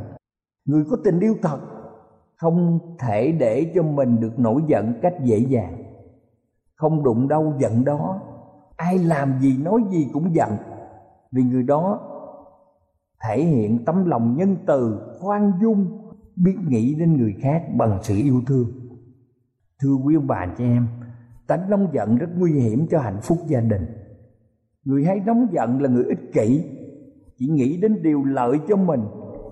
Người 0.65 0.83
có 0.89 0.97
tình 1.03 1.19
yêu 1.19 1.35
thật 1.41 1.59
không 2.37 2.79
thể 2.99 3.31
để 3.31 3.71
cho 3.75 3.83
mình 3.83 4.19
được 4.19 4.39
nổi 4.39 4.61
giận 4.67 4.93
cách 5.01 5.13
dễ 5.23 5.37
dàng. 5.37 5.83
Không 6.75 7.03
đụng 7.03 7.27
đâu, 7.27 7.53
giận 7.59 7.85
đó. 7.85 8.21
Ai 8.77 8.97
làm 8.97 9.39
gì, 9.39 9.57
nói 9.63 9.81
gì 9.89 10.07
cũng 10.13 10.35
giận. 10.35 10.49
Vì 11.31 11.43
người 11.43 11.63
đó 11.63 11.99
thể 13.27 13.43
hiện 13.43 13.85
tấm 13.85 14.05
lòng 14.05 14.37
nhân 14.37 14.55
từ, 14.65 14.99
khoan 15.19 15.51
dung, 15.61 15.99
biết 16.35 16.57
nghĩ 16.67 16.95
đến 16.95 17.17
người 17.17 17.35
khác 17.41 17.63
bằng 17.77 17.99
sự 18.03 18.15
yêu 18.15 18.41
thương. 18.47 18.71
Thưa 19.81 19.93
quý 19.93 20.15
ông 20.15 20.27
bà 20.27 20.53
chị 20.57 20.63
em, 20.63 20.87
tánh 21.47 21.69
nóng 21.69 21.87
giận 21.93 22.17
rất 22.17 22.29
nguy 22.37 22.51
hiểm 22.51 22.87
cho 22.87 22.99
hạnh 22.99 23.19
phúc 23.21 23.37
gia 23.47 23.59
đình. 23.61 23.85
Người 24.85 25.05
hay 25.05 25.19
nóng 25.25 25.47
giận 25.51 25.81
là 25.81 25.89
người 25.89 26.03
ích 26.03 26.33
kỷ, 26.33 26.63
chỉ 27.37 27.47
nghĩ 27.47 27.81
đến 27.81 28.01
điều 28.03 28.23
lợi 28.23 28.59
cho 28.67 28.75
mình 28.75 29.01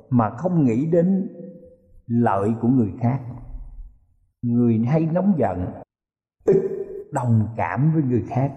mà 0.09 0.29
không 0.29 0.65
nghĩ 0.65 0.85
đến 0.85 1.29
lợi 2.07 2.49
của 2.61 2.67
người 2.67 2.91
khác. 2.99 3.19
Người 4.41 4.79
hay 4.79 5.05
nóng 5.05 5.33
giận, 5.37 5.65
ít 6.45 6.57
đồng 7.11 7.47
cảm 7.57 7.93
với 7.93 8.03
người 8.03 8.23
khác. 8.27 8.53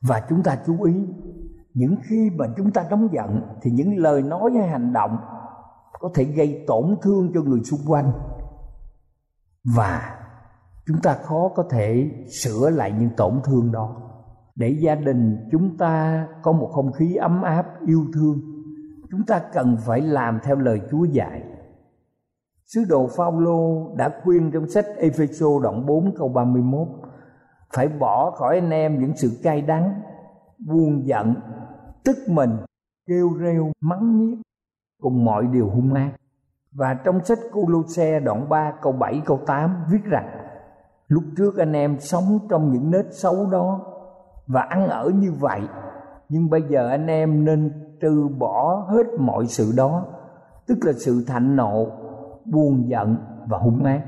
Và 0.00 0.22
chúng 0.28 0.42
ta 0.42 0.58
chú 0.66 0.82
ý 0.82 0.94
những 1.74 1.96
khi 2.02 2.30
mà 2.36 2.46
chúng 2.56 2.70
ta 2.70 2.84
nóng 2.90 3.08
giận 3.12 3.42
thì 3.62 3.70
những 3.70 3.96
lời 3.96 4.22
nói 4.22 4.50
hay 4.58 4.68
hành 4.68 4.92
động 4.92 5.16
có 6.00 6.10
thể 6.14 6.24
gây 6.24 6.64
tổn 6.66 6.96
thương 7.02 7.30
cho 7.34 7.40
người 7.42 7.60
xung 7.60 7.80
quanh 7.86 8.12
và 9.76 10.16
chúng 10.86 11.00
ta 11.02 11.14
khó 11.22 11.48
có 11.54 11.64
thể 11.70 12.10
sửa 12.30 12.70
lại 12.70 12.92
những 12.98 13.10
tổn 13.16 13.40
thương 13.44 13.72
đó 13.72 13.96
để 14.54 14.76
gia 14.80 14.94
đình 14.94 15.48
chúng 15.52 15.76
ta 15.76 16.26
có 16.42 16.52
một 16.52 16.70
không 16.72 16.92
khí 16.92 17.14
ấm 17.14 17.42
áp 17.42 17.66
yêu 17.86 18.04
thương 18.14 18.40
chúng 19.10 19.24
ta 19.26 19.40
cần 19.52 19.76
phải 19.86 20.00
làm 20.00 20.40
theo 20.44 20.56
lời 20.56 20.80
Chúa 20.90 21.04
dạy. 21.04 21.42
Sứ 22.66 22.84
đồ 22.88 23.08
Phaolô 23.16 23.94
đã 23.96 24.10
khuyên 24.22 24.50
trong 24.50 24.68
sách 24.68 24.86
Epheso 24.96 25.46
đoạn 25.62 25.86
4 25.86 26.14
câu 26.18 26.28
31 26.28 26.88
phải 27.74 27.88
bỏ 27.88 28.30
khỏi 28.30 28.58
anh 28.58 28.70
em 28.70 29.00
những 29.00 29.16
sự 29.16 29.40
cay 29.42 29.62
đắng, 29.62 30.00
buồn 30.66 31.06
giận, 31.06 31.34
tức 32.04 32.16
mình, 32.28 32.50
kêu 33.06 33.32
reo, 33.38 33.72
mắng 33.80 34.18
nhiếc. 34.18 34.36
cùng 35.02 35.24
mọi 35.24 35.46
điều 35.46 35.70
hung 35.70 35.94
ác 35.94 36.10
và 36.72 36.94
trong 36.94 37.24
sách 37.24 37.38
Cô 37.52 37.84
Xe 37.88 38.20
đoạn 38.20 38.48
3 38.48 38.72
câu 38.82 38.92
7 38.92 39.22
câu 39.24 39.40
8 39.46 39.84
viết 39.90 40.04
rằng 40.04 40.28
Lúc 41.08 41.24
trước 41.36 41.58
anh 41.58 41.72
em 41.72 42.00
sống 42.00 42.38
trong 42.50 42.72
những 42.72 42.90
nết 42.90 43.06
xấu 43.10 43.50
đó 43.50 43.80
và 44.46 44.60
ăn 44.60 44.88
ở 44.88 45.10
như 45.14 45.32
vậy 45.32 45.60
Nhưng 46.28 46.50
bây 46.50 46.62
giờ 46.62 46.88
anh 46.88 47.06
em 47.06 47.44
nên 47.44 47.72
trừ 48.00 48.28
bỏ 48.38 48.86
hết 48.88 49.06
mọi 49.18 49.46
sự 49.46 49.72
đó 49.76 50.04
Tức 50.66 50.78
là 50.82 50.92
sự 50.92 51.24
thạnh 51.26 51.56
nộ, 51.56 51.86
buồn 52.44 52.88
giận 52.88 53.16
và 53.46 53.58
hung 53.58 53.84
ác 53.84 54.02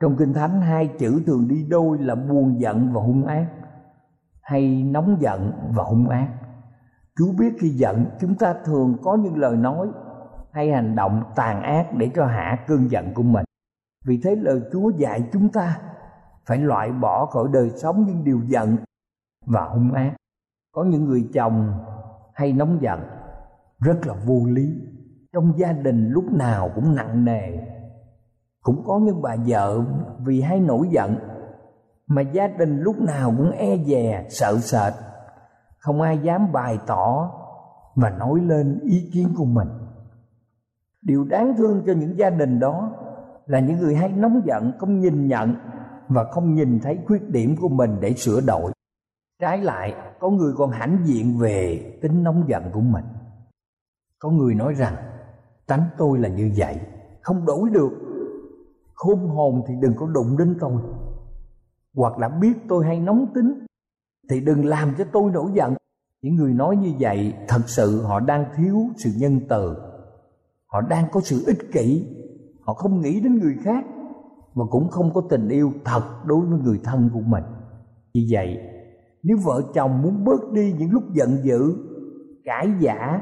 Trong 0.00 0.16
Kinh 0.16 0.32
Thánh 0.32 0.60
hai 0.60 0.90
chữ 0.98 1.22
thường 1.26 1.48
đi 1.48 1.66
đôi 1.68 1.98
là 1.98 2.14
buồn 2.14 2.60
giận 2.60 2.92
và 2.92 3.00
hung 3.00 3.26
ác 3.26 3.46
Hay 4.42 4.82
nóng 4.82 5.16
giận 5.20 5.52
và 5.76 5.84
hung 5.84 6.08
ác 6.08 6.28
Chúa 7.18 7.32
biết 7.38 7.52
khi 7.60 7.68
giận, 7.68 8.06
chúng 8.20 8.34
ta 8.34 8.54
thường 8.64 8.96
có 9.02 9.16
những 9.16 9.36
lời 9.36 9.56
nói 9.56 9.88
hay 10.52 10.70
hành 10.70 10.96
động 10.96 11.22
tàn 11.36 11.62
ác 11.62 11.86
để 11.96 12.10
cho 12.14 12.26
hạ 12.26 12.64
cơn 12.66 12.90
giận 12.90 13.14
của 13.14 13.22
mình. 13.22 13.44
Vì 14.06 14.20
thế 14.24 14.36
lời 14.36 14.60
chúa 14.72 14.90
dạy 14.90 15.28
chúng 15.32 15.48
ta 15.48 15.80
phải 16.46 16.58
loại 16.58 16.92
bỏ 16.92 17.26
khỏi 17.26 17.48
đời 17.52 17.70
sống 17.70 18.04
những 18.06 18.24
điều 18.24 18.40
giận 18.46 18.76
và 19.46 19.64
hung 19.64 19.92
ác. 19.92 20.14
Có 20.74 20.84
những 20.84 21.04
người 21.04 21.28
chồng 21.34 21.72
hay 22.34 22.52
nóng 22.52 22.82
giận, 22.82 23.00
rất 23.80 24.06
là 24.06 24.14
vô 24.24 24.40
lý. 24.46 24.74
Trong 25.32 25.52
gia 25.58 25.72
đình 25.72 26.08
lúc 26.08 26.24
nào 26.32 26.70
cũng 26.74 26.94
nặng 26.94 27.24
nề. 27.24 27.58
Cũng 28.62 28.82
có 28.86 28.98
những 28.98 29.22
bà 29.22 29.36
vợ 29.46 29.84
vì 30.18 30.40
hay 30.40 30.60
nổi 30.60 30.88
giận, 30.90 31.16
mà 32.06 32.22
gia 32.22 32.46
đình 32.46 32.80
lúc 32.80 33.00
nào 33.00 33.34
cũng 33.36 33.50
e 33.50 33.76
dè, 33.76 34.26
sợ 34.28 34.58
sệt 34.58 34.92
không 35.78 36.00
ai 36.00 36.18
dám 36.18 36.52
bày 36.52 36.78
tỏ 36.86 37.30
và 37.94 38.10
nói 38.10 38.40
lên 38.40 38.80
ý 38.82 39.10
kiến 39.12 39.34
của 39.36 39.44
mình. 39.44 39.68
Điều 41.02 41.24
đáng 41.24 41.54
thương 41.56 41.82
cho 41.86 41.92
những 41.92 42.18
gia 42.18 42.30
đình 42.30 42.60
đó 42.60 42.92
là 43.46 43.60
những 43.60 43.78
người 43.78 43.94
hay 43.94 44.08
nóng 44.08 44.40
giận, 44.44 44.72
không 44.78 45.00
nhìn 45.00 45.28
nhận 45.28 45.54
và 46.08 46.24
không 46.24 46.54
nhìn 46.54 46.80
thấy 46.82 46.98
khuyết 47.06 47.30
điểm 47.30 47.56
của 47.60 47.68
mình 47.68 47.96
để 48.00 48.14
sửa 48.14 48.40
đổi. 48.40 48.72
Trái 49.40 49.58
lại, 49.58 49.94
có 50.20 50.30
người 50.30 50.52
còn 50.56 50.70
hãnh 50.70 50.98
diện 51.04 51.38
về 51.38 51.84
tính 52.02 52.22
nóng 52.22 52.44
giận 52.48 52.62
của 52.72 52.80
mình. 52.80 53.04
Có 54.18 54.30
người 54.30 54.54
nói 54.54 54.74
rằng, 54.74 54.94
tánh 55.66 55.84
tôi 55.98 56.18
là 56.18 56.28
như 56.28 56.52
vậy, 56.56 56.76
không 57.22 57.46
đổi 57.46 57.70
được. 57.70 57.90
Khôn 58.94 59.28
hồn 59.28 59.62
thì 59.68 59.74
đừng 59.80 59.94
có 59.96 60.06
đụng 60.06 60.36
đến 60.38 60.56
tôi. 60.60 60.82
Hoặc 61.94 62.18
là 62.18 62.28
biết 62.28 62.52
tôi 62.68 62.86
hay 62.86 63.00
nóng 63.00 63.26
tính 63.34 63.66
thì 64.30 64.40
đừng 64.40 64.64
làm 64.64 64.94
cho 64.98 65.04
tôi 65.12 65.30
nổi 65.32 65.50
giận. 65.54 65.74
Những 66.22 66.34
người 66.34 66.54
nói 66.54 66.76
như 66.76 66.92
vậy, 67.00 67.34
thật 67.48 67.62
sự 67.66 68.02
họ 68.02 68.20
đang 68.20 68.44
thiếu 68.56 68.76
sự 68.96 69.10
nhân 69.16 69.40
từ. 69.48 69.76
Họ 70.66 70.80
đang 70.80 71.04
có 71.12 71.20
sự 71.20 71.44
ích 71.46 71.72
kỷ. 71.72 72.06
Họ 72.60 72.74
không 72.74 73.00
nghĩ 73.00 73.20
đến 73.20 73.38
người 73.38 73.56
khác 73.64 73.84
và 74.54 74.64
cũng 74.70 74.88
không 74.88 75.14
có 75.14 75.22
tình 75.30 75.48
yêu 75.48 75.72
thật 75.84 76.02
đối 76.26 76.46
với 76.46 76.58
người 76.58 76.80
thân 76.84 77.10
của 77.14 77.20
mình. 77.20 77.44
Vì 78.14 78.28
vậy, 78.30 78.58
nếu 79.22 79.36
vợ 79.44 79.62
chồng 79.74 80.02
muốn 80.02 80.24
bớt 80.24 80.52
đi 80.52 80.74
những 80.78 80.90
lúc 80.90 81.02
giận 81.12 81.38
dữ, 81.42 81.76
cãi 82.44 82.68
giả 82.80 83.20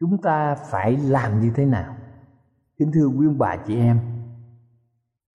chúng 0.00 0.22
ta 0.22 0.54
phải 0.54 0.96
làm 0.96 1.40
như 1.40 1.50
thế 1.54 1.64
nào? 1.64 1.94
Kính 2.78 2.90
thưa 2.94 3.06
quý 3.06 3.26
ông 3.26 3.38
bà, 3.38 3.56
chị 3.66 3.76
em 3.76 4.11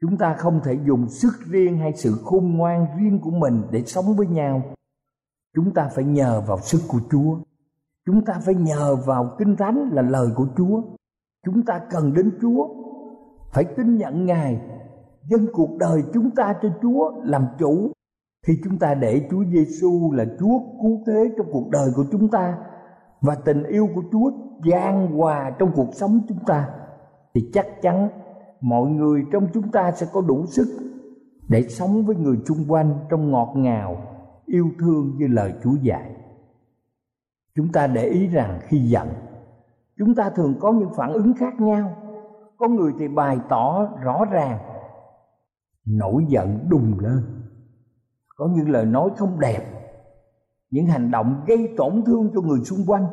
chúng 0.02 0.18
ta 0.18 0.34
không 0.34 0.60
thể 0.64 0.78
dùng 0.88 1.10
sức 1.10 1.34
riêng 1.52 1.78
hay 1.78 1.94
sự 1.94 2.12
khôn 2.26 2.58
ngoan 2.58 2.88
riêng 2.98 3.20
của 3.22 3.32
mình 3.32 3.62
để 3.72 3.84
sống 3.86 4.06
với 4.18 4.28
nhau. 4.28 4.62
Chúng 5.56 5.74
ta 5.74 5.90
phải 5.96 6.04
nhờ 6.04 6.42
vào 6.48 6.58
sức 6.60 6.82
của 6.88 7.00
chúa. 7.12 7.38
Chúng 8.06 8.26
ta 8.26 8.34
phải 8.46 8.56
nhờ 8.56 8.96
vào 8.96 9.36
kinh 9.40 9.56
thánh 9.56 9.90
là 9.92 10.02
lời 10.02 10.28
của 10.36 10.48
chúa. 10.58 10.82
Chúng 11.46 11.66
ta 11.66 11.82
cần 11.90 12.14
đến 12.14 12.38
chúa. 12.42 12.68
Phải 13.54 13.64
tin 13.64 13.98
nhận 13.98 14.26
ngài. 14.26 14.62
Dân 15.24 15.48
cuộc 15.54 15.78
đời 15.80 16.04
chúng 16.14 16.32
ta 16.32 16.54
cho 16.62 16.70
chúa 16.82 17.12
làm 17.24 17.46
chủ. 17.60 17.92
Khi 18.48 18.54
chúng 18.64 18.80
ta 18.80 18.94
để 18.94 19.28
chúa 19.32 19.44
giêsu 19.46 20.12
là 20.12 20.26
chúa 20.40 20.60
cứu 20.82 21.04
thế 21.08 21.32
trong 21.38 21.48
cuộc 21.52 21.70
đời 21.70 21.90
của 21.96 22.06
chúng 22.12 22.30
ta 22.30 22.58
và 23.22 23.36
tình 23.36 23.64
yêu 23.64 23.90
của 23.96 24.04
chúa 24.12 24.32
gian 24.64 25.18
hòa 25.18 25.52
trong 25.60 25.72
cuộc 25.76 25.90
sống 25.94 26.20
chúng 26.30 26.46
ta, 26.48 26.70
thì 27.34 27.50
chắc 27.54 27.66
chắn 27.82 28.10
mọi 28.62 28.90
người 28.90 29.26
trong 29.32 29.48
chúng 29.54 29.72
ta 29.72 29.92
sẽ 29.92 30.08
có 30.14 30.22
đủ 30.22 30.46
sức 30.46 30.80
để 31.48 31.64
sống 31.64 32.06
với 32.06 32.16
người 32.16 32.38
chung 32.46 32.66
quanh 32.68 32.94
trong 33.10 33.32
ngọt 33.32 33.54
ngào 33.56 33.98
yêu 34.46 34.70
thương 34.80 35.18
như 35.18 35.28
lời 35.28 35.54
Chúa 35.64 35.76
dạy. 35.82 36.12
Chúng 37.56 37.72
ta 37.72 37.88
để 37.88 38.06
ý 38.06 38.28
rằng 38.28 38.60
khi 38.64 38.78
giận, 38.78 39.08
chúng 39.98 40.16
ta 40.16 40.30
thường 40.30 40.56
có 40.60 40.72
những 40.72 40.90
phản 40.96 41.14
ứng 41.14 41.34
khác 41.34 41.60
nhau. 41.60 41.96
Có 42.58 42.68
người 42.68 42.94
thì 43.00 43.08
bày 43.08 43.38
tỏ 43.50 43.86
rõ 44.04 44.26
ràng, 44.26 44.60
nổi 45.86 46.26
giận 46.30 46.70
đùng 46.70 47.00
lên. 47.00 47.24
Có 48.36 48.50
những 48.56 48.70
lời 48.70 48.86
nói 48.86 49.10
không 49.18 49.40
đẹp, 49.40 49.62
những 50.72 50.86
hành 50.86 51.12
động 51.12 51.44
gây 51.48 51.74
tổn 51.78 52.04
thương 52.06 52.30
cho 52.36 52.42
người 52.42 52.60
xung 52.60 52.86
quanh 52.88 53.06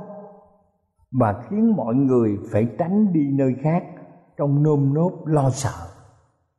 và 1.20 1.42
khiến 1.48 1.76
mọi 1.76 1.94
người 1.94 2.38
phải 2.52 2.68
tránh 2.78 3.12
đi 3.12 3.30
nơi 3.32 3.54
khác 3.62 3.84
trong 4.36 4.62
nôm 4.62 4.94
nốt 4.94 5.12
lo 5.24 5.50
sợ. 5.50 5.86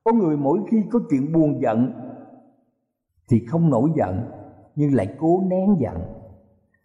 Có 0.03 0.11
người 0.11 0.37
mỗi 0.37 0.59
khi 0.69 0.83
có 0.91 0.99
chuyện 1.09 1.33
buồn 1.33 1.61
giận 1.61 1.91
thì 3.29 3.45
không 3.45 3.69
nổi 3.69 3.89
giận, 3.95 4.31
nhưng 4.75 4.93
lại 4.93 5.15
cố 5.19 5.43
nén 5.47 5.77
giận. 5.79 5.97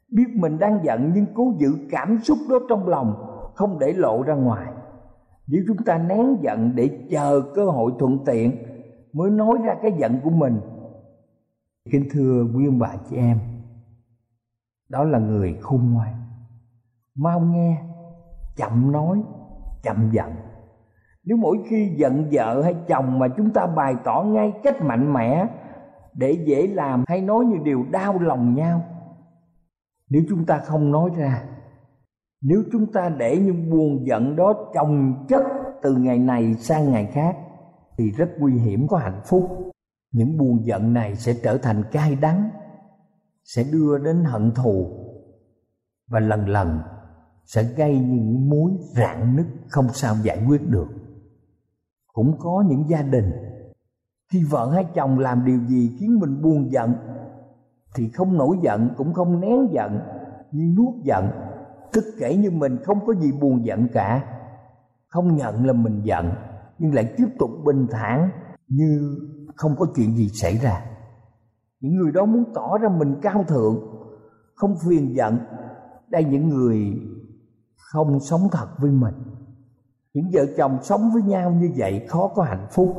Biết 0.09 0.27
mình 0.35 0.59
đang 0.59 0.81
giận 0.85 1.13
nhưng 1.15 1.27
cố 1.35 1.55
giữ 1.59 1.69
cảm 1.91 2.19
xúc 2.23 2.39
đó 2.51 2.59
trong 2.69 2.89
lòng, 2.89 3.27
không 3.55 3.79
để 3.79 3.93
lộ 3.93 4.23
ra 4.23 4.35
ngoài. 4.35 4.73
Nếu 5.47 5.63
chúng 5.67 5.85
ta 5.85 5.99
nén 5.99 6.37
giận 6.43 6.73
để 6.75 7.07
chờ 7.11 7.43
cơ 7.55 7.65
hội 7.65 7.93
thuận 7.99 8.19
tiện 8.27 8.57
mới 9.13 9.31
nói 9.31 9.59
ra 9.65 9.75
cái 9.83 9.93
giận 9.99 10.21
của 10.25 10.31
mình. 10.31 10.61
Kính 11.91 12.09
thưa 12.11 12.47
quý 12.55 12.67
ông 12.67 12.79
bà 12.79 12.97
chị 13.11 13.17
em, 13.17 13.39
đó 14.89 15.05
là 15.05 15.19
người 15.19 15.59
khôn 15.61 15.93
ngoan. 15.93 16.15
Mau 17.15 17.41
nghe, 17.41 17.83
chậm 18.57 18.93
nói, 18.93 19.23
chậm 19.83 20.11
giận 20.13 20.33
nếu 21.31 21.37
mỗi 21.37 21.59
khi 21.69 21.95
giận 21.97 22.29
vợ 22.33 22.63
hay 22.63 22.75
chồng 22.89 23.19
mà 23.19 23.29
chúng 23.37 23.51
ta 23.51 23.67
bày 23.67 23.95
tỏ 24.05 24.23
ngay 24.23 24.53
cách 24.63 24.83
mạnh 24.83 25.13
mẽ, 25.13 25.47
để 26.15 26.33
dễ 26.47 26.67
làm 26.67 27.05
hay 27.09 27.21
nói 27.21 27.45
những 27.45 27.65
điều 27.65 27.85
đau 27.91 28.19
lòng 28.19 28.55
nhau, 28.55 28.83
nếu 30.09 30.23
chúng 30.29 30.47
ta 30.47 30.59
không 30.59 30.91
nói 30.91 31.11
ra, 31.17 31.43
nếu 32.43 32.63
chúng 32.73 32.93
ta 32.93 33.09
để 33.19 33.39
những 33.39 33.71
buồn 33.71 34.07
giận 34.07 34.37
đó 34.37 34.55
chồng 34.75 35.25
chất 35.29 35.43
từ 35.83 35.95
ngày 35.95 36.19
này 36.19 36.55
sang 36.55 36.93
ngày 36.93 37.07
khác, 37.13 37.37
thì 37.99 38.11
rất 38.11 38.31
nguy 38.39 38.53
hiểm 38.53 38.89
có 38.89 38.97
hạnh 38.97 39.21
phúc. 39.25 39.73
Những 40.13 40.39
buồn 40.39 40.65
giận 40.65 40.93
này 40.93 41.17
sẽ 41.17 41.35
trở 41.43 41.59
thành 41.59 41.83
cay 41.93 42.17
đắng, 42.21 42.51
sẽ 43.45 43.65
đưa 43.73 43.99
đến 43.99 44.25
hận 44.25 44.51
thù, 44.55 44.87
và 46.09 46.21
lần 46.21 46.49
lần 46.49 46.81
sẽ 47.45 47.63
gây 47.63 47.99
những 47.99 48.51
mối 48.51 48.73
rạn 48.97 49.37
nứt 49.37 49.47
không 49.69 49.89
sao 49.89 50.15
giải 50.23 50.45
quyết 50.49 50.69
được 50.69 51.00
cũng 52.13 52.39
có 52.39 52.65
những 52.69 52.89
gia 52.89 53.03
đình. 53.03 53.33
Khi 54.33 54.45
vợ 54.51 54.71
hay 54.75 54.87
chồng 54.95 55.19
làm 55.19 55.45
điều 55.45 55.61
gì 55.67 55.97
khiến 56.01 56.19
mình 56.21 56.43
buồn 56.43 56.73
giận, 56.73 56.95
thì 57.95 58.09
không 58.09 58.39
nổi 58.39 58.57
giận, 58.63 58.91
cũng 58.97 59.15
không 59.15 59.41
nén 59.41 59.69
giận, 59.73 60.01
nhưng 60.53 60.75
nuốt 60.75 61.05
giận. 61.05 61.31
Tức 61.93 62.05
kể 62.19 62.37
như 62.37 62.51
mình 62.51 62.79
không 62.85 63.07
có 63.07 63.15
gì 63.15 63.33
buồn 63.33 63.67
giận 63.67 63.89
cả, 63.93 64.25
không 65.09 65.37
nhận 65.37 65.67
là 65.67 65.73
mình 65.73 66.03
giận, 66.05 66.31
nhưng 66.79 66.95
lại 66.95 67.15
tiếp 67.17 67.27
tục 67.39 67.51
bình 67.65 67.87
thản 67.91 68.31
như 68.69 69.19
không 69.57 69.77
có 69.79 69.87
chuyện 69.97 70.17
gì 70.17 70.29
xảy 70.29 70.57
ra. 70.57 70.85
Những 71.81 71.97
người 71.97 72.13
đó 72.13 72.25
muốn 72.25 72.45
tỏ 72.55 72.79
ra 72.79 72.89
mình 72.89 73.15
cao 73.23 73.45
thượng, 73.49 73.77
không 74.55 74.77
phiền 74.77 75.17
giận, 75.17 75.39
đây 76.09 76.25
những 76.25 76.49
người 76.49 77.01
không 77.77 78.21
sống 78.21 78.41
thật 78.53 78.69
với 78.79 78.91
mình 78.91 79.15
những 80.15 80.31
vợ 80.33 80.47
chồng 80.57 80.79
sống 80.83 81.11
với 81.13 81.23
nhau 81.23 81.51
như 81.51 81.71
vậy 81.77 82.07
khó 82.09 82.29
có 82.35 82.43
hạnh 82.43 82.67
phúc. 82.71 82.95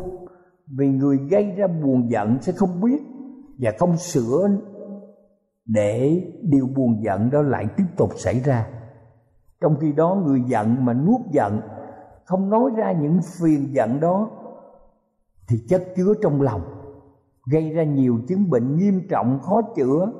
Vì 0.77 0.87
người 0.87 1.17
gây 1.17 1.51
ra 1.51 1.67
buồn 1.67 2.11
giận 2.11 2.37
sẽ 2.41 2.51
không 2.51 2.81
biết 2.81 3.01
và 3.59 3.71
không 3.79 3.97
sửa 3.97 4.49
để 5.65 6.23
điều 6.41 6.67
buồn 6.75 7.03
giận 7.03 7.29
đó 7.29 7.41
lại 7.41 7.67
tiếp 7.77 7.83
tục 7.97 8.09
xảy 8.15 8.39
ra. 8.39 8.67
Trong 9.61 9.75
khi 9.79 9.91
đó, 9.91 10.21
người 10.25 10.41
giận 10.47 10.85
mà 10.85 10.93
nuốt 10.93 11.21
giận, 11.31 11.59
không 12.25 12.49
nói 12.49 12.71
ra 12.77 12.91
những 12.91 13.19
phiền 13.39 13.75
giận 13.75 13.99
đó, 13.99 14.29
thì 15.49 15.57
chất 15.69 15.83
chứa 15.95 16.13
trong 16.21 16.41
lòng, 16.41 16.61
gây 17.51 17.69
ra 17.69 17.83
nhiều 17.83 18.19
chứng 18.27 18.49
bệnh 18.49 18.77
nghiêm 18.77 19.01
trọng, 19.09 19.39
khó 19.39 19.61
chữa, 19.75 20.11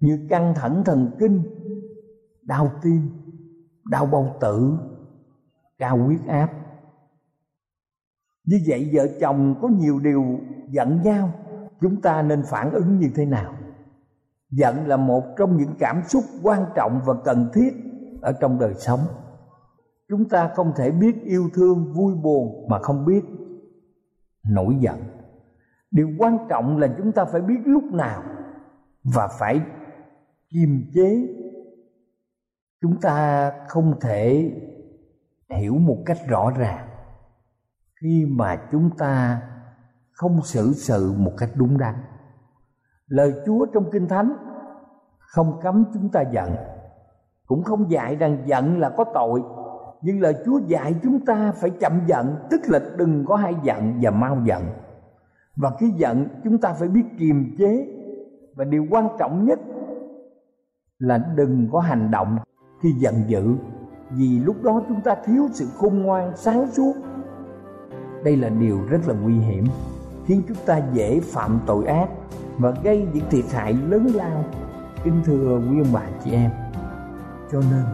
như 0.00 0.26
căng 0.30 0.54
thẳng 0.56 0.82
thần 0.84 1.10
kinh, 1.18 1.42
đau 2.42 2.70
tim, 2.82 3.00
đau 3.90 4.06
bao 4.06 4.36
tử 4.40 4.78
cao 5.82 5.96
huyết 5.96 6.20
áp. 6.26 6.48
Như 8.44 8.60
vậy 8.66 8.90
vợ 8.92 9.06
chồng 9.20 9.54
có 9.62 9.68
nhiều 9.68 9.98
điều 9.98 10.24
giận 10.68 11.02
nhau, 11.02 11.32
chúng 11.80 12.00
ta 12.00 12.22
nên 12.22 12.42
phản 12.46 12.72
ứng 12.72 12.98
như 12.98 13.10
thế 13.14 13.26
nào? 13.26 13.54
Giận 14.50 14.86
là 14.86 14.96
một 14.96 15.24
trong 15.38 15.56
những 15.56 15.74
cảm 15.78 16.02
xúc 16.08 16.24
quan 16.42 16.64
trọng 16.74 17.00
và 17.06 17.14
cần 17.24 17.50
thiết 17.54 17.70
ở 18.22 18.32
trong 18.40 18.58
đời 18.58 18.74
sống. 18.74 19.00
Chúng 20.08 20.28
ta 20.28 20.50
không 20.54 20.72
thể 20.76 20.90
biết 20.90 21.22
yêu 21.24 21.50
thương, 21.54 21.92
vui 21.92 22.14
buồn 22.14 22.68
mà 22.68 22.78
không 22.78 23.04
biết 23.04 23.24
nổi 24.48 24.76
giận. 24.80 24.98
Điều 25.90 26.10
quan 26.18 26.38
trọng 26.48 26.78
là 26.78 26.94
chúng 26.98 27.12
ta 27.12 27.24
phải 27.24 27.40
biết 27.40 27.58
lúc 27.64 27.84
nào 27.84 28.22
và 29.04 29.28
phải 29.38 29.60
kiềm 30.48 30.84
chế. 30.94 31.26
Chúng 32.80 33.00
ta 33.00 33.52
không 33.68 34.00
thể 34.00 34.52
hiểu 35.58 35.74
một 35.74 35.98
cách 36.06 36.18
rõ 36.28 36.50
ràng. 36.56 36.88
Khi 38.00 38.26
mà 38.30 38.56
chúng 38.70 38.90
ta 38.98 39.42
không 40.12 40.42
xử 40.42 40.72
sự 40.72 41.14
một 41.16 41.32
cách 41.38 41.50
đúng 41.54 41.78
đắn, 41.78 41.94
lời 43.06 43.34
chúa 43.46 43.66
trong 43.66 43.90
kinh 43.92 44.08
thánh 44.08 44.32
không 45.18 45.60
cấm 45.62 45.84
chúng 45.94 46.08
ta 46.08 46.22
giận, 46.32 46.54
cũng 47.46 47.62
không 47.62 47.90
dạy 47.90 48.16
rằng 48.16 48.42
giận 48.46 48.80
là 48.80 48.90
có 48.96 49.04
tội, 49.14 49.42
nhưng 50.02 50.20
lời 50.20 50.36
chúa 50.44 50.58
dạy 50.58 50.94
chúng 51.02 51.24
ta 51.24 51.52
phải 51.52 51.70
chậm 51.70 52.00
giận, 52.06 52.36
tức 52.50 52.60
là 52.64 52.80
đừng 52.96 53.24
có 53.26 53.36
hay 53.36 53.54
giận 53.62 53.98
và 54.02 54.10
mau 54.10 54.38
giận. 54.44 54.62
Và 55.56 55.70
khi 55.80 55.92
giận 55.96 56.28
chúng 56.44 56.58
ta 56.58 56.72
phải 56.72 56.88
biết 56.88 57.04
kiềm 57.18 57.54
chế, 57.58 57.86
và 58.54 58.64
điều 58.64 58.86
quan 58.90 59.08
trọng 59.18 59.44
nhất 59.44 59.60
là 60.98 61.18
đừng 61.18 61.68
có 61.72 61.80
hành 61.80 62.10
động 62.10 62.38
khi 62.80 62.92
giận 62.92 63.14
dữ 63.26 63.56
vì 64.16 64.38
lúc 64.38 64.62
đó 64.62 64.82
chúng 64.88 65.00
ta 65.00 65.14
thiếu 65.24 65.48
sự 65.52 65.66
khôn 65.76 65.98
ngoan, 65.98 66.32
sáng 66.36 66.66
suốt. 66.72 66.94
Đây 68.24 68.36
là 68.36 68.48
điều 68.48 68.80
rất 68.88 69.08
là 69.08 69.14
nguy 69.22 69.34
hiểm, 69.34 69.64
khiến 70.26 70.42
chúng 70.48 70.56
ta 70.66 70.80
dễ 70.92 71.20
phạm 71.20 71.60
tội 71.66 71.84
ác 71.84 72.08
và 72.58 72.74
gây 72.84 73.06
những 73.12 73.24
thiệt 73.30 73.44
hại 73.50 73.72
lớn 73.72 74.06
lao. 74.14 74.44
Kính 75.04 75.20
thưa 75.24 75.60
quý 75.70 75.78
ông 75.78 75.92
bà 75.92 76.02
chị 76.24 76.32
em, 76.32 76.50
cho 77.52 77.60
nên 77.60 77.84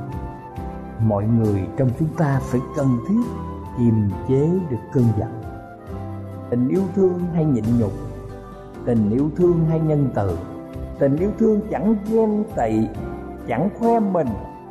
mọi 1.00 1.24
người 1.24 1.66
trong 1.76 1.90
chúng 1.98 2.08
ta 2.16 2.40
phải 2.42 2.60
cần 2.76 2.98
thiết 3.08 3.22
kiềm 3.78 4.10
chế 4.28 4.48
được 4.70 4.82
cơn 4.92 5.04
giận. 5.18 5.42
Tình 6.50 6.68
yêu 6.68 6.82
thương 6.94 7.20
hay 7.34 7.44
nhịn 7.44 7.64
nhục, 7.78 7.92
tình 8.84 9.10
yêu 9.10 9.30
thương 9.36 9.64
hay 9.68 9.80
nhân 9.80 10.08
từ, 10.14 10.38
tình 10.98 11.16
yêu 11.16 11.30
thương 11.38 11.60
chẳng 11.70 11.96
ghen 12.10 12.44
tị, 12.56 12.88
chẳng 13.48 13.68
khoe 13.78 14.00
mình 14.00 14.28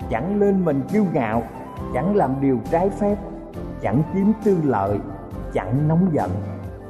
chẳng 0.10 0.39
lên 0.39 0.65
mình 0.65 0.82
kiêu 0.93 1.06
ngạo, 1.13 1.43
chẳng 1.93 2.15
làm 2.15 2.41
điều 2.41 2.60
trái 2.72 2.89
phép, 2.89 3.15
chẳng 3.82 4.04
kiếm 4.13 4.34
tư 4.43 4.58
lợi, 4.63 4.98
chẳng 5.54 5.88
nóng 5.88 6.10
giận 6.13 6.32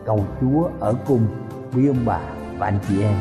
cầu 0.05 0.19
chúa 0.41 0.69
ở 0.79 0.95
cùng, 1.07 1.27
quý 1.73 1.87
ông 1.87 2.05
bà 2.05 2.19
và 2.57 2.67
anh 2.67 2.79
chị 2.87 3.01
em 3.01 3.13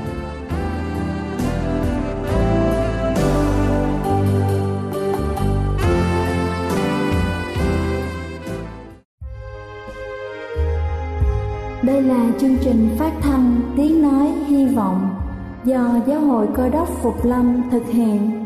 Đây 11.82 12.02
là 12.02 12.30
chương 12.40 12.56
trình 12.60 12.88
phát 12.98 13.12
thanh 13.20 13.60
Tiếng 13.76 14.02
Nói 14.02 14.26
Hy 14.46 14.66
Vọng 14.66 15.08
do 15.64 16.00
Giáo 16.06 16.20
hội 16.20 16.48
Cơ 16.54 16.68
đốc 16.68 16.88
Phục 16.88 17.24
Lâm 17.24 17.62
thực 17.70 17.86
hiện. 17.86 18.45